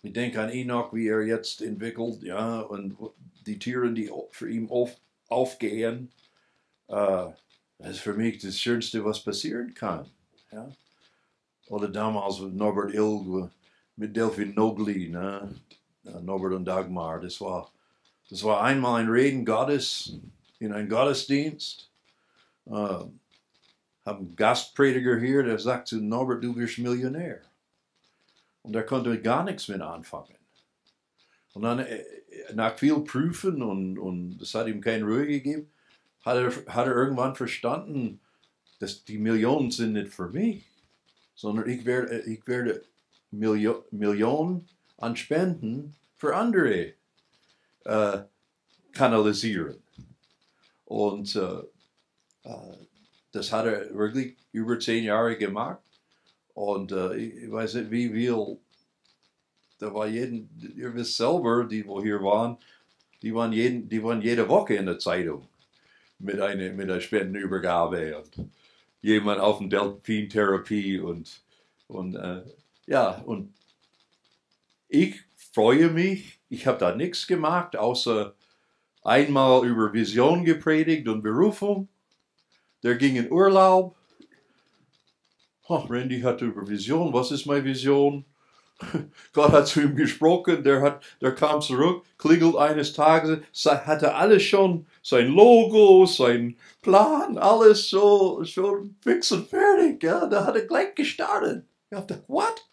ich 0.00 0.14
denke 0.14 0.40
an 0.40 0.48
Enoch, 0.48 0.94
wie 0.94 1.08
er 1.08 1.26
jetzt 1.26 1.60
entwickelt, 1.60 2.22
ja, 2.22 2.60
und 2.60 2.96
die 3.44 3.58
Tiere, 3.58 3.92
die 3.92 4.10
für 4.30 4.50
ihn 4.50 4.70
auf, 4.70 4.96
aufgehen, 5.28 6.10
äh, 6.86 7.26
das 7.76 7.90
ist 7.90 8.00
für 8.00 8.14
mich 8.14 8.38
das 8.38 8.58
Schönste, 8.58 9.04
was 9.04 9.22
passieren 9.22 9.74
kann. 9.74 10.06
Ja. 10.50 10.72
Oder 11.66 11.88
damals 11.88 12.40
mit 12.40 12.54
Norbert 12.54 12.94
Ilg, 12.94 13.50
mit 13.96 14.16
Delphine 14.16 14.54
Nogli, 14.54 15.10
ne? 15.10 15.54
Norbert 16.22 16.54
und 16.54 16.64
Dagmar, 16.64 17.20
das 17.20 17.38
war, 17.42 17.70
das 18.30 18.42
war 18.42 18.62
einmal 18.62 19.02
ein 19.02 19.10
Reden 19.10 19.44
Gottes 19.44 20.18
in 20.58 20.72
einem 20.72 20.88
Gottesdienst. 20.88 21.90
Äh, 22.66 22.70
habe 22.70 23.10
einen 24.06 24.36
Gastprediger 24.36 25.18
hier, 25.18 25.42
der 25.42 25.58
sagt 25.58 25.88
zu 25.88 26.00
Norbert, 26.00 26.42
du 26.42 26.56
wirst 26.56 26.78
Millionär. 26.78 27.42
Und 28.62 28.74
er 28.74 28.84
konnte 28.84 29.20
gar 29.20 29.44
nichts 29.44 29.68
mit 29.68 29.80
anfangen. 29.80 30.34
Und 31.54 31.62
dann, 31.62 31.80
äh, 31.80 32.04
nach 32.54 32.78
viel 32.78 33.00
Prüfen 33.00 33.62
und, 33.62 33.98
und 33.98 34.38
das 34.38 34.54
hat 34.54 34.66
ihm 34.68 34.80
keine 34.80 35.04
Ruhe 35.04 35.26
gegeben, 35.26 35.70
hat 36.24 36.36
er, 36.36 36.74
hat 36.74 36.86
er 36.86 36.94
irgendwann 36.94 37.34
verstanden, 37.34 38.20
dass 38.78 39.04
die 39.04 39.18
Millionen 39.18 39.70
sind 39.70 39.94
nicht 39.94 40.12
für 40.12 40.28
mich, 40.28 40.64
sondern 41.34 41.68
ich 41.68 41.84
werde, 41.84 42.20
ich 42.20 42.46
werde 42.46 42.84
Millio 43.30 43.84
Millionen 43.90 44.68
an 44.96 45.16
Spenden 45.16 45.96
für 46.16 46.34
andere 46.34 46.94
äh, 47.84 48.22
kanalisieren. 48.92 49.82
Und 50.88 51.36
äh, 51.36 51.60
äh, 52.44 52.76
das 53.32 53.52
hat 53.52 53.66
er 53.66 53.94
wirklich 53.94 54.36
über 54.52 54.80
zehn 54.80 55.04
Jahre 55.04 55.36
gemacht. 55.36 55.82
Und 56.54 56.92
äh, 56.92 57.14
ich 57.14 57.50
weiß 57.50 57.74
nicht, 57.74 57.90
wie 57.90 58.08
viel, 58.08 58.58
da 59.78 59.92
war 59.92 60.08
jeden, 60.08 60.48
ihr 60.74 60.94
wisst 60.94 61.18
selber, 61.18 61.64
die 61.64 61.86
wo 61.86 62.02
hier 62.02 62.22
waren, 62.22 62.56
die 63.20 63.34
waren, 63.34 63.52
jeden, 63.52 63.88
die 63.88 64.02
waren 64.02 64.22
jede 64.22 64.48
Woche 64.48 64.74
in 64.74 64.86
der 64.86 64.98
Zeitung 64.98 65.46
mit 66.18 66.40
einer, 66.40 66.72
mit 66.72 66.90
einer 66.90 67.00
Spendenübergabe 67.02 68.18
und 68.18 68.48
jemand 69.02 69.40
auf 69.40 69.58
dem 69.58 69.68
Delfin-Therapie 69.68 71.00
und, 71.00 71.42
und 71.86 72.14
äh, 72.16 72.42
ja, 72.86 73.20
und 73.26 73.52
ich 74.88 75.20
freue 75.52 75.90
mich, 75.90 76.40
ich 76.48 76.66
habe 76.66 76.78
da 76.78 76.94
nichts 76.94 77.26
gemacht, 77.26 77.76
außer 77.76 78.34
einmal 79.08 79.66
über 79.66 79.92
Vision 79.92 80.44
gepredigt 80.44 81.08
und 81.08 81.22
Berufung. 81.22 81.88
Der 82.82 82.94
ging 82.96 83.16
in 83.16 83.32
Urlaub. 83.32 83.96
Oh, 85.66 85.84
Randy 85.88 86.20
hatte 86.20 86.44
über 86.46 86.66
Vision. 86.66 87.12
Was 87.12 87.30
ist 87.30 87.46
meine 87.46 87.64
Vision? 87.64 88.24
Gott 89.32 89.52
hat 89.52 89.66
zu 89.66 89.80
ihm 89.80 89.96
gesprochen, 89.96 90.62
der, 90.62 90.80
hat, 90.80 91.02
der 91.20 91.34
kam 91.34 91.60
zurück, 91.60 92.04
klingelt 92.16 92.56
eines 92.56 92.92
Tages, 92.92 93.40
hatte 93.66 94.14
alles 94.14 94.44
schon, 94.44 94.86
sein 95.02 95.28
Logo, 95.28 96.06
sein 96.06 96.56
Plan, 96.80 97.38
alles 97.38 97.90
so 97.90 98.44
schon 98.44 98.94
fix 99.02 99.32
und 99.32 99.48
fertig. 99.48 100.02
Ja, 100.02 100.26
da 100.26 100.46
hat 100.46 100.54
er 100.54 100.66
gleich 100.66 100.94
gestartet. 100.94 101.64
Ich 101.90 101.98
dachte, 101.98 102.22
what? 102.28 102.64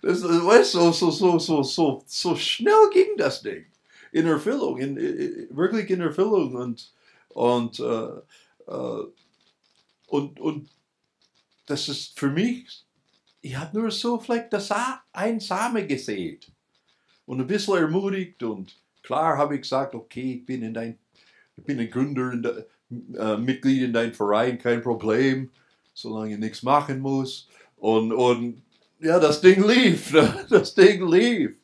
Das, 0.00 0.22
weißt 0.22 0.74
du, 0.74 0.92
so, 0.92 1.10
so, 1.10 1.38
so, 1.38 1.62
so, 1.62 2.02
so 2.06 2.36
schnell 2.36 2.90
ging 2.92 3.16
das 3.18 3.42
Ding. 3.42 3.66
In 4.12 4.26
Erfüllung, 4.26 4.78
in, 4.78 4.96
in, 4.96 5.48
wirklich 5.50 5.90
in 5.90 6.00
Erfüllung. 6.00 6.54
Und, 6.54 6.92
und, 7.30 7.80
äh, 7.80 8.70
äh, 8.70 9.04
und, 10.06 10.38
und 10.38 10.68
das 11.66 11.88
ist 11.88 12.18
für 12.18 12.30
mich 12.30 12.84
ich 13.42 13.56
habe 13.56 13.78
nur 13.78 13.90
so 13.90 14.18
vielleicht 14.18 14.52
das 14.52 14.70
ein 15.12 15.40
Same 15.40 15.86
gesät 15.86 16.50
und 17.26 17.40
ein 17.40 17.46
bisschen 17.46 17.76
ermutigt 17.76 18.42
und 18.42 18.76
klar 19.02 19.36
habe 19.36 19.56
ich 19.56 19.62
gesagt, 19.62 19.94
okay, 19.94 20.34
ich 20.38 20.46
bin 20.46 20.62
in 20.62 20.72
dein, 20.72 20.98
ich 21.56 21.64
bin 21.64 21.80
ein 21.80 21.90
Gründer, 21.90 22.32
in 22.32 22.42
der, 22.42 22.66
äh, 23.18 23.36
Mitglied 23.36 23.82
in 23.82 23.92
deinem 23.92 24.14
Verein, 24.14 24.58
kein 24.58 24.80
Problem, 24.80 25.50
solange 25.92 26.34
ich 26.34 26.38
nichts 26.38 26.62
machen 26.62 27.00
muss 27.00 27.48
und, 27.76 28.12
und 28.12 28.62
ja, 29.00 29.18
das 29.18 29.40
Ding 29.40 29.66
lief, 29.66 30.14
das 30.48 30.74
Ding 30.74 31.06
lief 31.08 31.56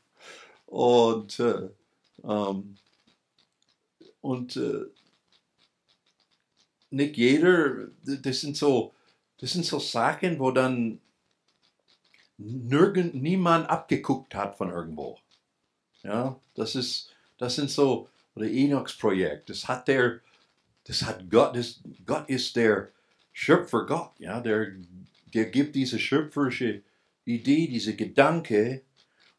und 0.66 1.38
äh, 1.38 1.68
ähm, 2.24 2.76
und 4.20 4.56
äh, 4.56 4.86
nicht 6.90 7.16
jeder, 7.16 7.88
das 8.02 8.40
sind 8.40 8.56
so, 8.56 8.94
das 9.38 9.52
sind 9.52 9.64
so 9.64 9.78
Sachen, 9.78 10.38
wo 10.38 10.50
dann 10.50 11.00
nirgend, 12.38 13.14
niemand 13.14 13.68
abgeguckt 13.68 14.34
hat 14.34 14.56
von 14.56 14.70
irgendwo. 14.70 15.18
Ja, 16.02 16.40
das 16.54 16.74
ist, 16.74 17.14
das 17.36 17.56
sind 17.56 17.70
so, 17.70 18.08
oder 18.34 18.46
Enochs 18.46 18.96
Projekt, 18.96 19.50
das 19.50 19.66
hat 19.66 19.88
der, 19.88 20.20
das 20.84 21.02
hat 21.02 21.28
Gott, 21.30 21.56
das, 21.56 21.80
Gott 22.06 22.28
ist 22.28 22.56
der 22.56 22.92
Schöpfer 23.32 23.84
Gott, 23.86 24.12
ja, 24.18 24.40
der, 24.40 24.72
der 25.34 25.46
gibt 25.46 25.74
diese 25.74 25.98
schöpferische 25.98 26.82
Idee, 27.24 27.66
diese 27.68 27.94
Gedanke, 27.94 28.82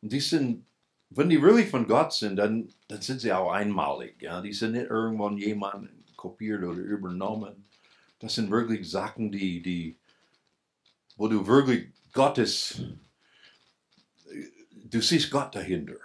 und 0.01 0.13
die 0.13 0.19
sind, 0.19 0.65
wenn 1.11 1.29
die 1.29 1.41
wirklich 1.41 1.69
von 1.69 1.87
Gott 1.87 2.13
sind, 2.13 2.35
dann, 2.35 2.69
dann 2.87 3.01
sind 3.01 3.21
sie 3.21 3.33
auch 3.33 3.51
einmalig, 3.51 4.21
ja, 4.21 4.41
die 4.41 4.53
sind 4.53 4.73
nicht 4.73 4.89
irgendwann 4.89 5.37
jemand 5.37 5.89
kopiert 6.15 6.63
oder 6.63 6.79
übernommen. 6.79 7.65
Das 8.19 8.35
sind 8.35 8.51
wirklich 8.51 8.89
Sachen, 8.89 9.31
die, 9.31 9.61
die, 9.61 9.95
wo 11.15 11.27
du 11.27 11.47
wirklich 11.47 11.89
Gottes, 12.13 12.81
du 14.71 15.01
siehst 15.01 15.31
Gott 15.31 15.55
dahinter. 15.55 15.95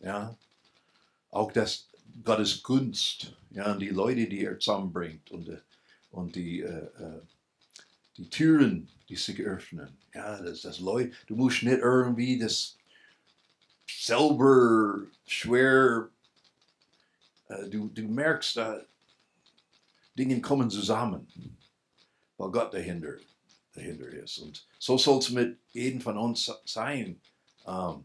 Ja? 0.00 0.36
Auch 1.30 1.52
das 1.52 1.88
Gottes 2.24 2.62
Gunst, 2.62 3.32
ja, 3.50 3.74
die 3.74 3.88
Leute, 3.88 4.26
die 4.26 4.44
er 4.44 4.58
zusammenbringt 4.58 5.30
und, 5.30 5.50
und 6.10 6.34
die, 6.36 6.60
äh, 6.60 6.88
die 8.16 8.28
Türen, 8.28 8.88
die 9.08 9.16
sich 9.16 9.40
öffnen. 9.40 9.96
Ja, 10.14 10.40
das, 10.42 10.62
das 10.62 10.80
Leute, 10.80 11.12
du 11.26 11.36
musst 11.36 11.62
nicht 11.62 11.78
irgendwie 11.78 12.38
das 12.38 12.77
selber 14.08 15.02
schwer, 15.26 16.08
äh, 17.48 17.68
du, 17.68 17.88
du 17.88 18.02
merkst, 18.02 18.56
da 18.56 18.80
Dinge 20.16 20.40
kommen 20.40 20.70
zusammen, 20.70 21.26
weil 22.36 22.50
Gott 22.50 22.74
dahinter 22.74 23.18
dahinter 23.78 24.08
ist. 24.08 24.38
Und 24.38 24.66
so 24.78 24.98
soll 24.98 25.18
es 25.18 25.30
mit 25.30 25.58
jedem 25.72 26.00
von 26.00 26.18
uns 26.18 26.50
sein. 26.64 27.20
Ähm, 27.66 28.04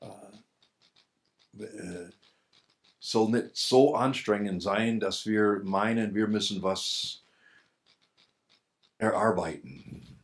äh, 0.00 1.62
äh, 1.62 2.10
soll 3.00 3.30
nicht 3.30 3.56
so 3.56 3.94
anstrengend 3.94 4.62
sein, 4.62 4.98
dass 4.98 5.24
wir 5.26 5.60
meinen, 5.62 6.14
wir 6.14 6.26
müssen 6.26 6.62
was 6.62 7.22
erarbeiten. 8.98 10.18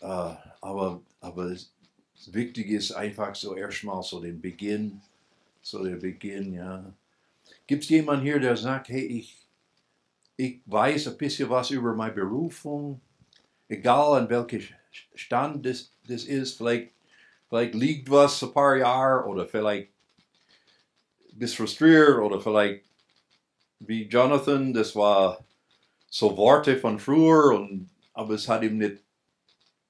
Äh, 0.00 0.34
aber, 0.60 1.02
aber 1.20 1.56
wichtig 2.32 2.70
ist 2.70 2.92
einfach 2.92 3.34
so 3.34 3.54
erstmal 3.54 4.02
so 4.02 4.20
den 4.20 4.40
Beginn, 4.40 5.00
so 5.62 5.84
der 5.84 5.96
Beginn, 5.96 6.54
ja. 6.54 6.92
Gibt 7.66 7.84
es 7.84 7.90
jemanden 7.90 8.24
hier, 8.24 8.38
der 8.38 8.56
sagt, 8.56 8.88
hey, 8.88 9.04
ich, 9.04 9.36
ich 10.36 10.60
weiß 10.66 11.08
ein 11.08 11.18
bisschen 11.18 11.50
was 11.50 11.70
über 11.70 11.94
meine 11.94 12.12
Berufung, 12.12 13.00
egal 13.68 14.20
an 14.20 14.30
welchem 14.30 14.62
Stand 15.14 15.66
das, 15.66 15.92
das 16.06 16.24
ist, 16.24 16.56
vielleicht, 16.56 16.92
vielleicht 17.48 17.74
liegt 17.74 18.10
was 18.10 18.42
ein 18.42 18.52
paar 18.52 18.76
Jahre 18.76 19.26
oder 19.26 19.46
vielleicht 19.46 19.90
bist 21.32 21.56
frustriert 21.56 22.18
oder 22.18 22.40
vielleicht 22.40 22.84
wie 23.80 24.04
Jonathan, 24.04 24.72
das 24.72 24.96
war 24.96 25.44
so 26.08 26.36
Worte 26.36 26.78
von 26.78 26.98
früher 26.98 27.54
und 27.54 27.90
aber 28.14 28.34
es 28.34 28.48
hat 28.48 28.62
ihm 28.62 28.78
nicht, 28.78 29.02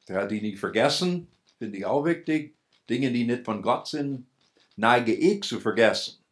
er 0.08 0.22
hat 0.22 0.30
die 0.30 0.40
nicht 0.40 0.58
vergessen, 0.58 1.28
finde 1.58 1.78
ich 1.78 1.84
auch 1.84 2.04
wichtig. 2.04 2.54
Dinge, 2.88 3.12
die 3.12 3.24
nicht 3.24 3.44
von 3.44 3.62
Gott 3.62 3.88
sind, 3.88 4.26
neige 4.76 5.14
ich 5.14 5.42
zu 5.42 5.60
vergessen. 5.60 6.18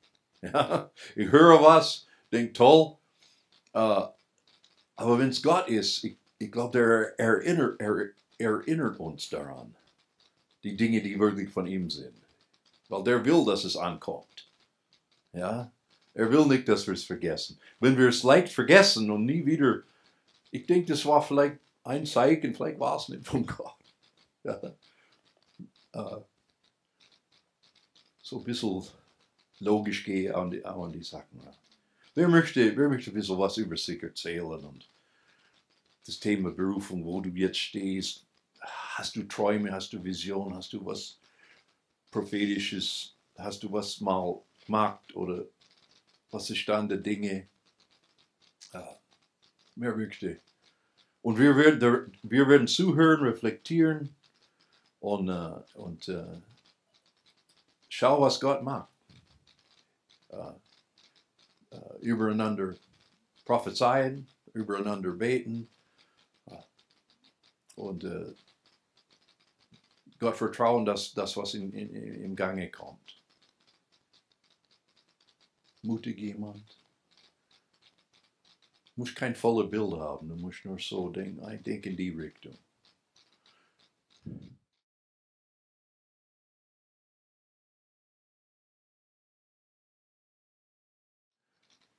Ja, 0.43 0.91
ich 1.17 1.31
höre 1.31 1.63
was, 1.63 2.07
denke 2.31 2.53
toll, 2.53 2.99
uh, 3.75 4.09
aber 4.95 5.19
wenn 5.19 5.31
es 5.31 5.43
Gott 5.43 5.69
ist, 5.69 6.05
ich 6.05 6.19
ich 6.45 6.53
glaube, 6.53 6.79
der 6.79 7.19
erinnert, 7.19 7.81
er, 7.81 8.11
erinnert 8.39 9.01
uns 9.01 9.29
daran, 9.29 9.75
die 10.63 10.77
Dinge, 10.77 11.01
die 11.03 11.19
wirklich 11.19 11.51
von 11.51 11.67
ihm 11.67 11.91
sind. 11.91 12.15
Weil 12.89 13.05
der 13.05 13.25
will, 13.25 13.45
dass 13.45 13.65
es 13.65 13.77
ankommt. 13.77 14.49
Ja, 15.33 15.73
er 16.13 16.31
will 16.31 16.47
nicht, 16.47 16.69
dass 16.69 16.87
wir 16.87 16.95
es 16.95 17.05
vergessen. 17.05 17.59
Wenn 17.81 17.99
wir 17.99 18.09
es 18.09 18.23
leicht 18.23 18.53
vergessen 18.53 19.11
und 19.11 19.25
nie 19.25 19.45
wieder, 19.45 19.83
ich 20.51 20.67
denke, 20.67 20.93
das 20.93 21.05
war 21.07 21.23
vielleicht 21.23 21.59
ein 21.83 22.07
Zeichen, 22.07 22.55
vielleicht 22.55 22.79
war 22.79 22.97
es 22.97 23.09
nicht 23.09 23.27
von 23.27 23.47
Gott. 23.47 23.75
Ja. 24.47 24.61
Uh, 25.95 26.25
so 28.21 28.39
ein 28.39 28.45
bisschen 28.45 28.83
logisch 29.61 30.05
gehe 30.05 30.35
an 30.35 30.51
die, 30.51 30.65
an 30.65 30.93
die 30.93 31.05
Sachen. 31.05 31.41
Wer 32.15 32.29
möchte, 32.29 32.77
wer 32.77 32.89
möchte 32.89 33.11
ein 33.11 33.15
bisschen 33.15 33.39
was 33.39 33.57
über 33.59 33.77
sich 33.77 34.03
erzählen 34.03 34.65
und 34.65 34.89
das 36.05 36.19
Thema 36.19 36.51
Berufung, 36.51 37.05
wo 37.05 37.21
du 37.21 37.31
jetzt 37.31 37.59
stehst. 37.59 38.25
Hast 38.61 39.15
du 39.15 39.23
Träume, 39.25 39.71
hast 39.71 39.93
du 39.93 40.03
Vision, 40.03 40.55
hast 40.55 40.73
du 40.73 40.85
was 40.85 41.19
Prophetisches, 42.11 43.15
hast 43.37 43.63
du 43.63 43.71
was 43.71 44.01
mal 44.01 44.41
gemacht 44.67 45.15
oder 45.15 45.45
was 46.31 46.51
ist 46.51 46.59
Stand 46.59 46.91
der 46.91 46.99
Dinge? 46.99 47.47
Ja, 48.73 48.99
mehr 49.77 49.95
möchte. 49.95 50.41
Und 51.23 51.39
wir 51.39 51.57
werden, 51.57 52.13
wir 52.23 52.49
werden 52.49 52.67
zuhören, 52.67 53.23
reflektieren 53.23 54.15
und, 55.05 55.29
uh, 55.29 55.63
und 55.75 56.09
uh, 56.09 56.41
schau, 57.89 58.21
was 58.21 58.41
Gott 58.41 58.63
macht. 58.63 58.89
Uh, 60.31 60.55
übereinander 62.01 62.75
prophezeien, 63.45 64.27
übereinander 64.53 65.13
beten, 65.13 65.69
und 67.77 68.05
äh, 68.05 68.33
Gott 70.19 70.37
vertrauen, 70.37 70.85
dass 70.85 71.13
das, 71.13 71.37
was 71.37 71.55
in, 71.55 71.73
in, 71.73 71.93
im 71.95 72.37
Gange 72.37 72.71
kommt. 72.71 73.21
Mutig 75.83 76.19
jemand. 76.19 76.79
Du 78.95 79.01
musst 79.01 79.17
kein 79.17 79.35
volles 79.35 79.71
Bild 79.71 79.93
haben, 79.95 80.29
du 80.29 80.37
musst 80.37 80.65
nur 80.65 80.79
so 80.79 81.09
denken, 81.11 81.45
ich 81.53 81.63
denke 81.63 81.91
in 81.91 81.97
die 81.97 82.11
Richtung. 82.11 82.57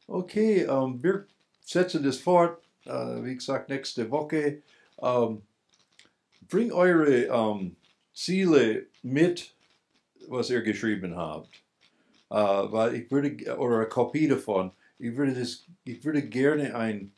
Okay, 0.08 0.63
ähm, 0.63 1.02
wir 1.02 1.26
setzen 1.62 2.04
das 2.04 2.18
fort, 2.18 2.62
äh, 2.86 3.24
wie 3.24 3.36
gesagt, 3.36 3.70
nächste 3.70 4.10
Woche. 4.12 4.62
Ähm, 5.02 5.41
bring 6.48 6.72
eure 6.72 7.26
ähm, 7.26 7.76
Ziele 8.13 8.86
mit, 9.02 9.56
was 10.28 10.50
ihr 10.50 10.62
geschrieben 10.62 11.15
habt. 11.15 11.50
Äh, 12.30 12.36
weil 12.36 12.96
ich 12.96 13.12
würde, 13.12 13.58
oder 13.58 13.78
eine 13.78 13.89
Kopie 13.89 14.28
davon, 14.28 14.72
ich 15.00 15.15
würde, 15.15 15.34
das, 15.34 15.65
ich 15.84 16.04
würde 16.04 16.22
gerne 16.22 16.76
ein, 16.76 17.12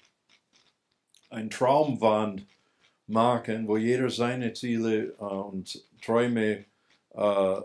ein 1.29 1.49
Traumwand 1.49 2.45
machen, 3.05 3.67
wo 3.67 3.77
jeder 3.77 4.09
seine 4.09 4.53
Ziele 4.53 5.13
äh, 5.19 5.23
und 5.23 5.83
Träume 6.01 6.65
äh, 7.13 7.61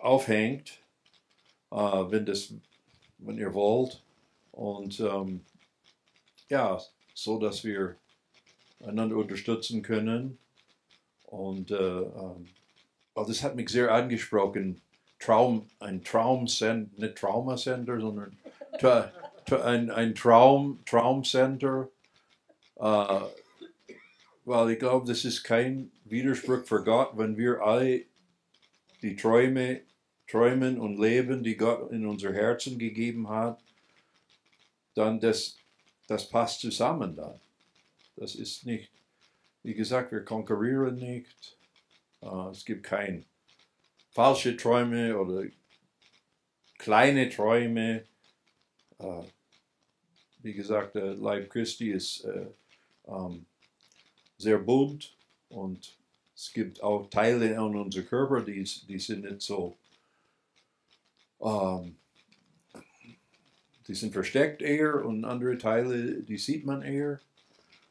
aufhängt, 0.00 0.78
äh, 1.70 1.76
wenn, 1.76 2.26
das, 2.26 2.54
wenn 3.20 3.38
ihr 3.38 3.54
wollt. 3.54 4.02
Und 4.52 5.00
ähm, 5.00 5.40
ja, 6.48 6.80
so 7.14 7.38
dass 7.38 7.64
wir 7.64 7.96
einander 8.84 9.16
unterstützen 9.16 9.82
können. 9.82 10.38
Und 11.26 11.70
äh, 11.70 11.76
ähm, 11.76 12.46
das 13.14 13.42
hat 13.42 13.56
mich 13.56 13.68
sehr 13.68 13.92
angesprochen. 13.92 14.80
Traum, 15.18 15.66
ein 15.80 16.02
Traumcenter, 16.02 16.90
nicht 16.98 17.16
Traumacenter, 17.16 18.00
sondern 18.00 18.38
tra, 18.78 19.12
tra, 19.44 19.62
ein, 19.64 19.90
ein 19.90 20.14
Traum, 20.14 20.80
Traumcenter. 20.86 21.88
Äh, 22.76 23.20
weil 24.46 24.70
ich 24.70 24.78
glaube, 24.78 25.06
das 25.06 25.24
ist 25.24 25.44
kein 25.44 25.92
Widerspruch 26.04 26.64
für 26.64 26.82
Gott, 26.82 27.10
wenn 27.16 27.36
wir 27.36 27.60
alle 27.62 28.04
die 29.02 29.14
Träume 29.14 29.82
träumen 30.30 30.78
und 30.78 30.98
leben, 30.98 31.42
die 31.42 31.56
Gott 31.56 31.90
in 31.90 32.06
unser 32.06 32.32
Herzen 32.32 32.78
gegeben 32.78 33.28
hat, 33.28 33.62
dann 34.94 35.18
das, 35.18 35.56
das 36.06 36.28
passt 36.28 36.60
zusammen 36.60 37.16
dann. 37.16 37.40
Das 38.16 38.34
ist 38.34 38.66
nicht, 38.66 38.90
wie 39.62 39.74
gesagt, 39.74 40.12
wir 40.12 40.24
konkurrieren 40.24 40.96
nicht. 40.96 41.56
Uh, 42.22 42.50
es 42.50 42.64
gibt 42.64 42.82
kein 42.82 43.24
falsche 44.10 44.56
Träume 44.56 45.18
oder 45.18 45.44
kleine 46.78 47.28
Träume. 47.30 48.04
Uh, 48.98 49.24
wie 50.42 50.52
gesagt, 50.52 50.94
der 50.94 51.14
Leib 51.14 51.48
Christi 51.50 51.92
ist 51.92 52.26
uh, 52.26 52.52
um, 53.04 53.46
sehr 54.36 54.58
bunt 54.58 55.16
und 55.48 55.96
es 56.34 56.52
gibt 56.52 56.82
auch 56.82 57.08
Teile 57.08 57.58
an 57.58 57.76
unserem 57.76 58.06
Körper, 58.06 58.42
die, 58.42 58.64
die 58.88 58.98
sind 58.98 59.24
nicht 59.24 59.42
so, 59.42 59.76
um, 61.40 61.96
die 63.88 63.94
sind 63.94 64.12
versteckt 64.12 64.62
eher 64.62 65.04
und 65.04 65.24
andere 65.24 65.58
Teile, 65.58 66.22
die 66.22 66.38
sieht 66.38 66.64
man 66.64 66.82
eher. 66.82 67.20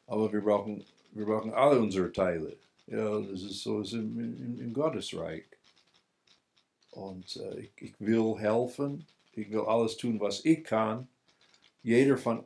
Aber 0.06 0.32
wir 0.32 0.40
brauchen, 0.40 0.84
wir 1.12 1.26
brauchen 1.26 1.52
alle 1.52 1.78
unsere 1.78 2.10
Teile. 2.10 2.56
Ja, 2.86 3.20
das 3.20 3.42
ist 3.42 3.62
so 3.62 3.82
ist 3.82 3.92
im, 3.92 4.18
im, 4.18 4.60
im 4.60 4.72
Gottesreich. 4.72 5.44
Und 6.92 7.36
äh, 7.36 7.60
ich, 7.60 7.70
ich 7.80 7.94
will 7.98 8.36
helfen. 8.38 9.06
Ich 9.34 9.50
will 9.50 9.60
alles 9.60 9.96
tun, 9.96 10.18
was 10.20 10.44
ich 10.44 10.64
kann. 10.64 11.06
Jeder 11.82 12.16
von 12.16 12.44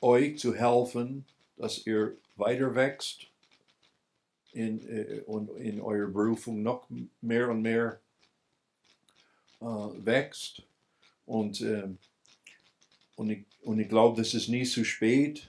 euch 0.00 0.38
zu 0.38 0.54
helfen, 0.54 1.24
dass 1.56 1.86
ihr 1.86 2.16
weiter 2.36 2.74
wächst 2.74 3.28
in, 4.52 4.86
äh, 4.88 5.22
und 5.26 5.50
in 5.56 5.80
eurer 5.80 6.08
Berufung 6.08 6.62
noch 6.62 6.86
mehr 7.20 7.48
und 7.48 7.62
mehr 7.62 8.00
äh, 9.64 10.06
wächst. 10.06 10.62
Und, 11.26 11.60
äh, 11.62 11.88
und 13.16 13.30
ich, 13.30 13.44
und 13.62 13.78
ich 13.78 13.88
glaube, 13.88 14.20
das 14.20 14.34
ist 14.34 14.48
nie 14.48 14.64
zu 14.64 14.84
spät 14.84 15.48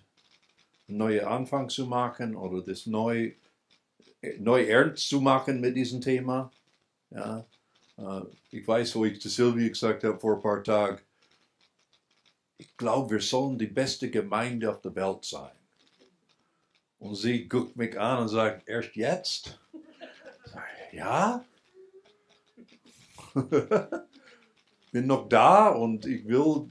einen 0.88 0.98
neuen 0.98 1.26
Anfang 1.26 1.70
zu 1.70 1.86
machen 1.86 2.36
oder 2.36 2.62
das 2.62 2.86
neu, 2.86 3.34
neu 4.38 4.64
ernst 4.64 5.10
zu 5.10 5.20
machen 5.20 5.60
mit 5.60 5.76
diesem 5.76 6.00
Thema. 6.02 6.52
Ja, 7.10 7.46
äh, 7.98 8.22
ich 8.52 8.68
weiß, 8.68 8.96
wo 8.96 9.06
ich 9.06 9.20
zu 9.20 9.30
Silvia 9.30 9.68
gesagt 9.68 10.04
habe 10.04 10.20
vor 10.20 10.36
ein 10.36 10.42
paar 10.42 10.64
Tagen, 10.64 11.02
ich 12.58 12.78
glaube, 12.78 13.16
wir 13.16 13.22
sollen 13.22 13.58
die 13.58 13.68
beste 13.68 14.10
Gemeinde 14.10 14.70
auf 14.70 14.80
der 14.82 14.96
Welt 14.96 15.26
sein. 15.26 15.52
Und 17.00 17.16
sie 17.16 17.50
guckt 17.50 17.76
mich 17.76 18.00
an 18.00 18.20
und 18.20 18.28
sagt, 18.30 18.68
erst 18.68 18.96
jetzt? 18.96 19.60
Ja? 20.94 21.44
Bin 24.92 25.08
noch 25.08 25.28
da 25.28 25.70
und 25.70 26.06
ich 26.06 26.26
will 26.28 26.70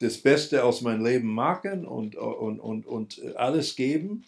das 0.00 0.18
Beste 0.18 0.64
aus 0.64 0.80
meinem 0.80 1.04
Leben 1.04 1.32
machen 1.32 1.86
und, 1.86 2.16
und, 2.16 2.60
und, 2.60 2.86
und 2.86 3.36
alles 3.36 3.74
geben. 3.76 4.24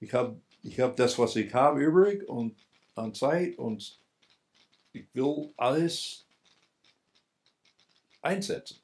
Ich 0.00 0.12
habe 0.12 0.40
ich 0.62 0.78
hab 0.80 0.96
das, 0.96 1.18
was 1.18 1.36
ich 1.36 1.52
habe, 1.52 1.82
übrig 1.82 2.28
und 2.28 2.54
an 2.94 3.14
Zeit 3.14 3.58
und 3.58 3.98
ich 4.92 5.06
will 5.14 5.50
alles 5.56 6.26
einsetzen. 8.20 8.76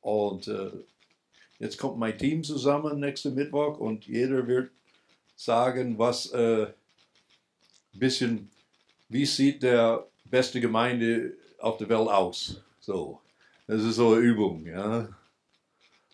Und 0.00 0.48
äh, 0.48 0.70
jetzt 1.58 1.78
kommt 1.78 1.98
mein 1.98 2.16
Team 2.16 2.44
zusammen 2.44 3.00
nächsten 3.00 3.34
Mittwoch 3.34 3.78
und 3.78 4.06
jeder 4.06 4.46
wird 4.46 4.70
sagen, 5.36 5.98
was 5.98 6.32
ein 6.32 6.66
äh, 6.66 6.66
bisschen, 7.92 8.50
wie 9.08 9.26
sieht 9.26 9.62
der 9.62 10.09
beste 10.30 10.60
Gemeinde 10.60 11.36
auf 11.58 11.76
der 11.78 11.88
Welt 11.88 12.08
aus? 12.08 12.62
So. 12.80 13.20
Das 13.66 13.82
ist 13.82 13.96
so 13.96 14.14
eine 14.14 14.20
Übung, 14.20 14.66
ja. 14.66 15.08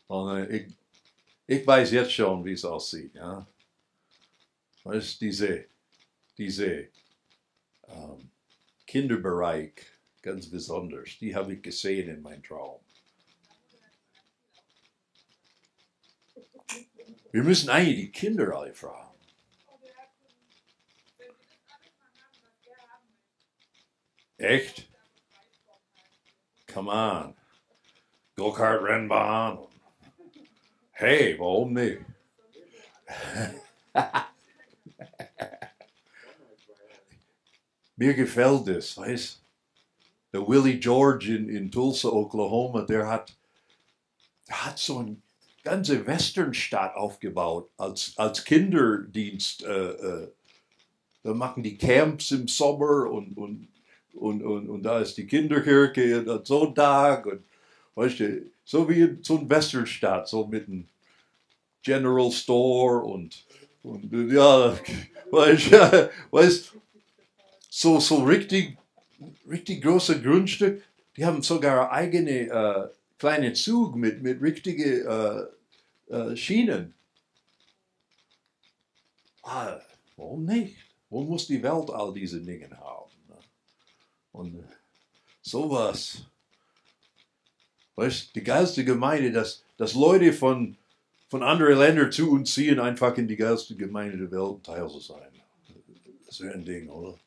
Und 0.09 0.37
äh, 0.37 0.57
ich, 0.57 0.73
ich 1.47 1.67
weiß 1.67 1.91
jetzt 1.93 2.13
schon, 2.13 2.45
wie 2.45 2.53
es 2.53 2.65
aussieht, 2.65 3.15
ja. 3.15 3.47
Weißt 4.85 5.21
diese, 5.21 5.65
diese 6.37 6.89
ähm, 7.89 8.31
Kinderbereich 8.87 9.73
ganz 10.23 10.51
besonders, 10.51 11.19
die 11.19 11.35
habe 11.35 11.55
ich 11.55 11.63
gesehen 11.63 12.09
in 12.09 12.23
meinem 12.23 12.43
Traum. 12.43 12.81
Wir 17.33 17.43
müssen 17.43 17.69
eigentlich 17.69 17.97
die 17.97 18.13
Kinder 18.13 18.57
alle 18.57 18.75
fragen. 18.75 19.06
Echt? 24.39 24.89
Come 26.67 26.89
on. 26.89 27.35
Go-Kart-Rennbahn. 28.37 29.59
Hey, 30.93 31.39
warum 31.39 31.73
nicht? 31.73 32.03
Mir 37.97 38.13
gefällt 38.15 38.69
es, 38.69 38.97
weißt 38.97 39.43
Der 40.33 40.47
Willie 40.47 40.79
George 40.79 41.35
in, 41.35 41.49
in 41.49 41.71
Tulsa, 41.71 42.09
Oklahoma, 42.09 42.83
der 42.83 43.09
hat, 43.09 43.35
der 44.49 44.67
hat 44.67 44.79
so 44.79 44.99
eine 44.99 45.17
ganze 45.63 46.07
Westernstadt 46.07 46.95
aufgebaut 46.95 47.71
als, 47.79 48.13
als 48.19 48.45
Kinderdienst. 48.45 49.65
Äh, 49.65 49.89
äh, 49.93 50.33
da 51.23 51.33
machen 51.33 51.63
die 51.63 51.79
Camps 51.79 52.31
im 52.33 52.49
Sommer 52.49 53.11
und, 53.11 53.37
und, 53.39 53.69
und, 54.17 54.43
und, 54.43 54.69
und 54.69 54.83
da 54.83 55.01
ist 55.01 55.17
die 55.17 55.27
Kinderkirche 55.27 56.25
und 56.25 56.47
Sonntag 56.47 57.27
und 57.27 57.43
Weißt 57.97 58.21
du, 58.21 58.51
so 58.63 58.89
wie 58.91 59.19
so 59.23 59.39
ein 59.39 59.49
Westernstadt, 59.49 60.29
so 60.29 60.47
mit 60.47 60.69
einem 60.69 60.87
General 61.83 62.31
Store 62.31 63.03
und, 63.03 63.47
und 63.83 64.13
ja, 64.31 64.79
weißt 65.31 65.73
du, 65.73 66.11
weißt, 66.31 66.75
so, 67.71 67.99
so 67.99 68.23
richtig, 68.25 68.77
richtig 69.49 69.83
große 69.83 70.21
Grundstück. 70.21 70.83
Die 71.17 71.25
haben 71.25 71.43
sogar 71.43 71.91
eigene 71.91 72.51
äh, 72.51 72.89
kleine 73.19 73.55
Zug 73.55 73.97
mit, 73.97 74.23
mit 74.23 74.43
richtigen 74.43 75.07
äh, 75.07 76.15
äh, 76.15 76.37
Schienen. 76.37 76.93
Ah, 79.43 79.81
warum 80.17 80.45
nicht? 80.45 80.77
Warum 81.09 81.29
muss 81.29 81.47
die 81.47 81.63
Welt 81.63 81.89
all 81.91 82.13
diese 82.13 82.43
Dinge 82.43 82.69
haben? 82.79 83.06
Und 84.37 84.65
sowas 85.43 86.27
Weißt, 87.97 88.35
die 88.35 88.45
geilste 88.45 88.85
Gemeinde, 88.85 89.33
dass, 89.33 89.65
dass 89.79 89.95
Leute 89.95 90.33
von, 90.35 90.77
von 91.29 91.43
anderen 91.43 91.79
Ländern 91.79 92.13
zu 92.13 92.31
uns 92.31 92.53
ziehen, 92.53 92.79
einfach 92.79 93.17
in 93.17 93.27
die 93.27 93.37
geilste 93.37 93.75
Gemeinde 93.75 94.19
der 94.19 94.31
Welt 94.31 94.65
Teil 94.65 94.87
zu 94.91 95.01
sein. 95.01 95.33
Das 96.27 96.41
wäre 96.41 96.55
ein 96.55 96.65
Ding, 96.65 96.91
oder? 96.91 97.19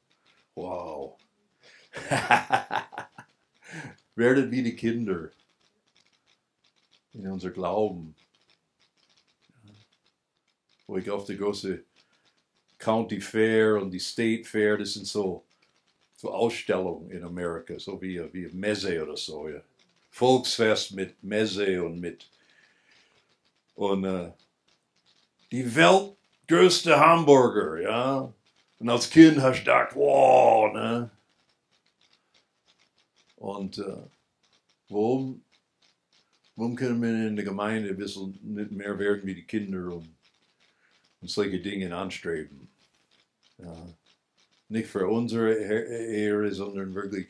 Wow. 0.53 1.17
Werdet 4.15 4.51
wie 4.51 4.61
die 4.61 4.75
Kinder 4.75 5.31
in 7.13 7.27
unser 7.27 7.49
Glauben. 7.49 8.15
Wo 10.85 10.97
ich 10.97 11.09
auf 11.09 11.25
der 11.25 11.37
große 11.37 11.83
County 12.77 13.19
Fair 13.19 13.81
und 13.81 13.89
die 13.89 13.99
State 13.99 14.43
Fair, 14.43 14.77
das 14.77 14.93
sind 14.93 15.07
so, 15.07 15.43
so 16.19 16.31
Ausstellungen 16.31 17.09
in 17.11 17.23
Amerika, 17.23 17.79
so 17.79 18.01
wie, 18.01 18.21
wie 18.33 18.49
Messe 18.49 19.01
oder 19.01 19.15
so. 19.15 19.47
Ja. 19.47 19.61
Volksfest 20.09 20.91
mit 20.91 21.23
Messe 21.23 21.81
und 21.81 22.01
mit 22.01 22.29
und 23.75 24.03
äh, 24.03 24.29
die 25.49 25.73
weltgrößte 25.73 26.99
Hamburger, 26.99 27.79
ja. 27.79 28.33
Und 28.79 28.89
als 28.89 29.09
Kind 29.09 29.39
hast 29.39 29.59
du 29.59 29.63
gedacht, 29.63 29.95
wow, 29.95 30.73
ne? 30.73 31.09
Und 33.37 33.77
äh, 33.77 34.03
warum, 34.89 35.41
warum 36.57 36.75
können 36.75 37.01
wir 37.01 37.29
in 37.29 37.37
der 37.37 37.45
Gemeinde 37.45 37.91
ein 37.91 37.97
bisschen 37.97 38.37
nicht 38.41 38.71
mehr 38.71 38.99
werden 38.99 39.25
wie 39.25 39.35
die 39.35 39.47
Kinder 39.47 39.95
und, 39.95 40.13
und 41.21 41.29
solche 41.29 41.61
Dinge 41.61 41.95
anstreben? 41.95 42.67
Ja. 43.57 43.87
Nicht 44.69 44.87
für 44.87 45.07
unsere 45.07 45.53
Ehre, 45.53 46.51
sondern 46.51 46.93
wirklich 46.93 47.27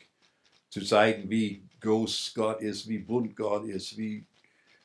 zu 0.70 0.82
zeigen, 0.82 1.30
wie 1.30 1.64
groß 1.80 2.34
Gott 2.36 2.62
ist, 2.62 2.88
wie 2.88 3.00
bunt 3.00 3.36
Gott 3.36 3.66
ist, 3.66 3.98
wie, 3.98 4.24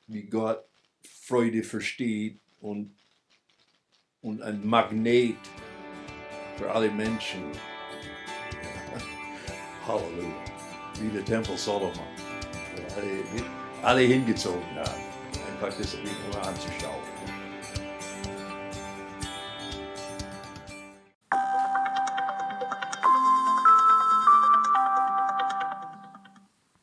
wie 0.07 0.23
Gott 0.23 0.65
Freude 1.03 1.63
versteht 1.63 2.39
und, 2.61 2.95
und 4.23 4.41
ein 4.43 4.67
Magnet 4.67 5.37
für 6.57 6.71
alle 6.71 6.91
Menschen. 6.91 7.43
Halleluja. 9.87 10.45
Wie 11.01 11.09
der 11.09 11.25
Tempel 11.25 11.59
Solomon. 11.59 12.07
Alle, 12.97 13.25
alle 13.83 14.03
hingezogen 14.03 14.63
haben. 14.77 15.03
Einfach 15.53 15.77
das 15.77 15.97
nur 15.97 16.47
anzuschauen. 16.47 17.14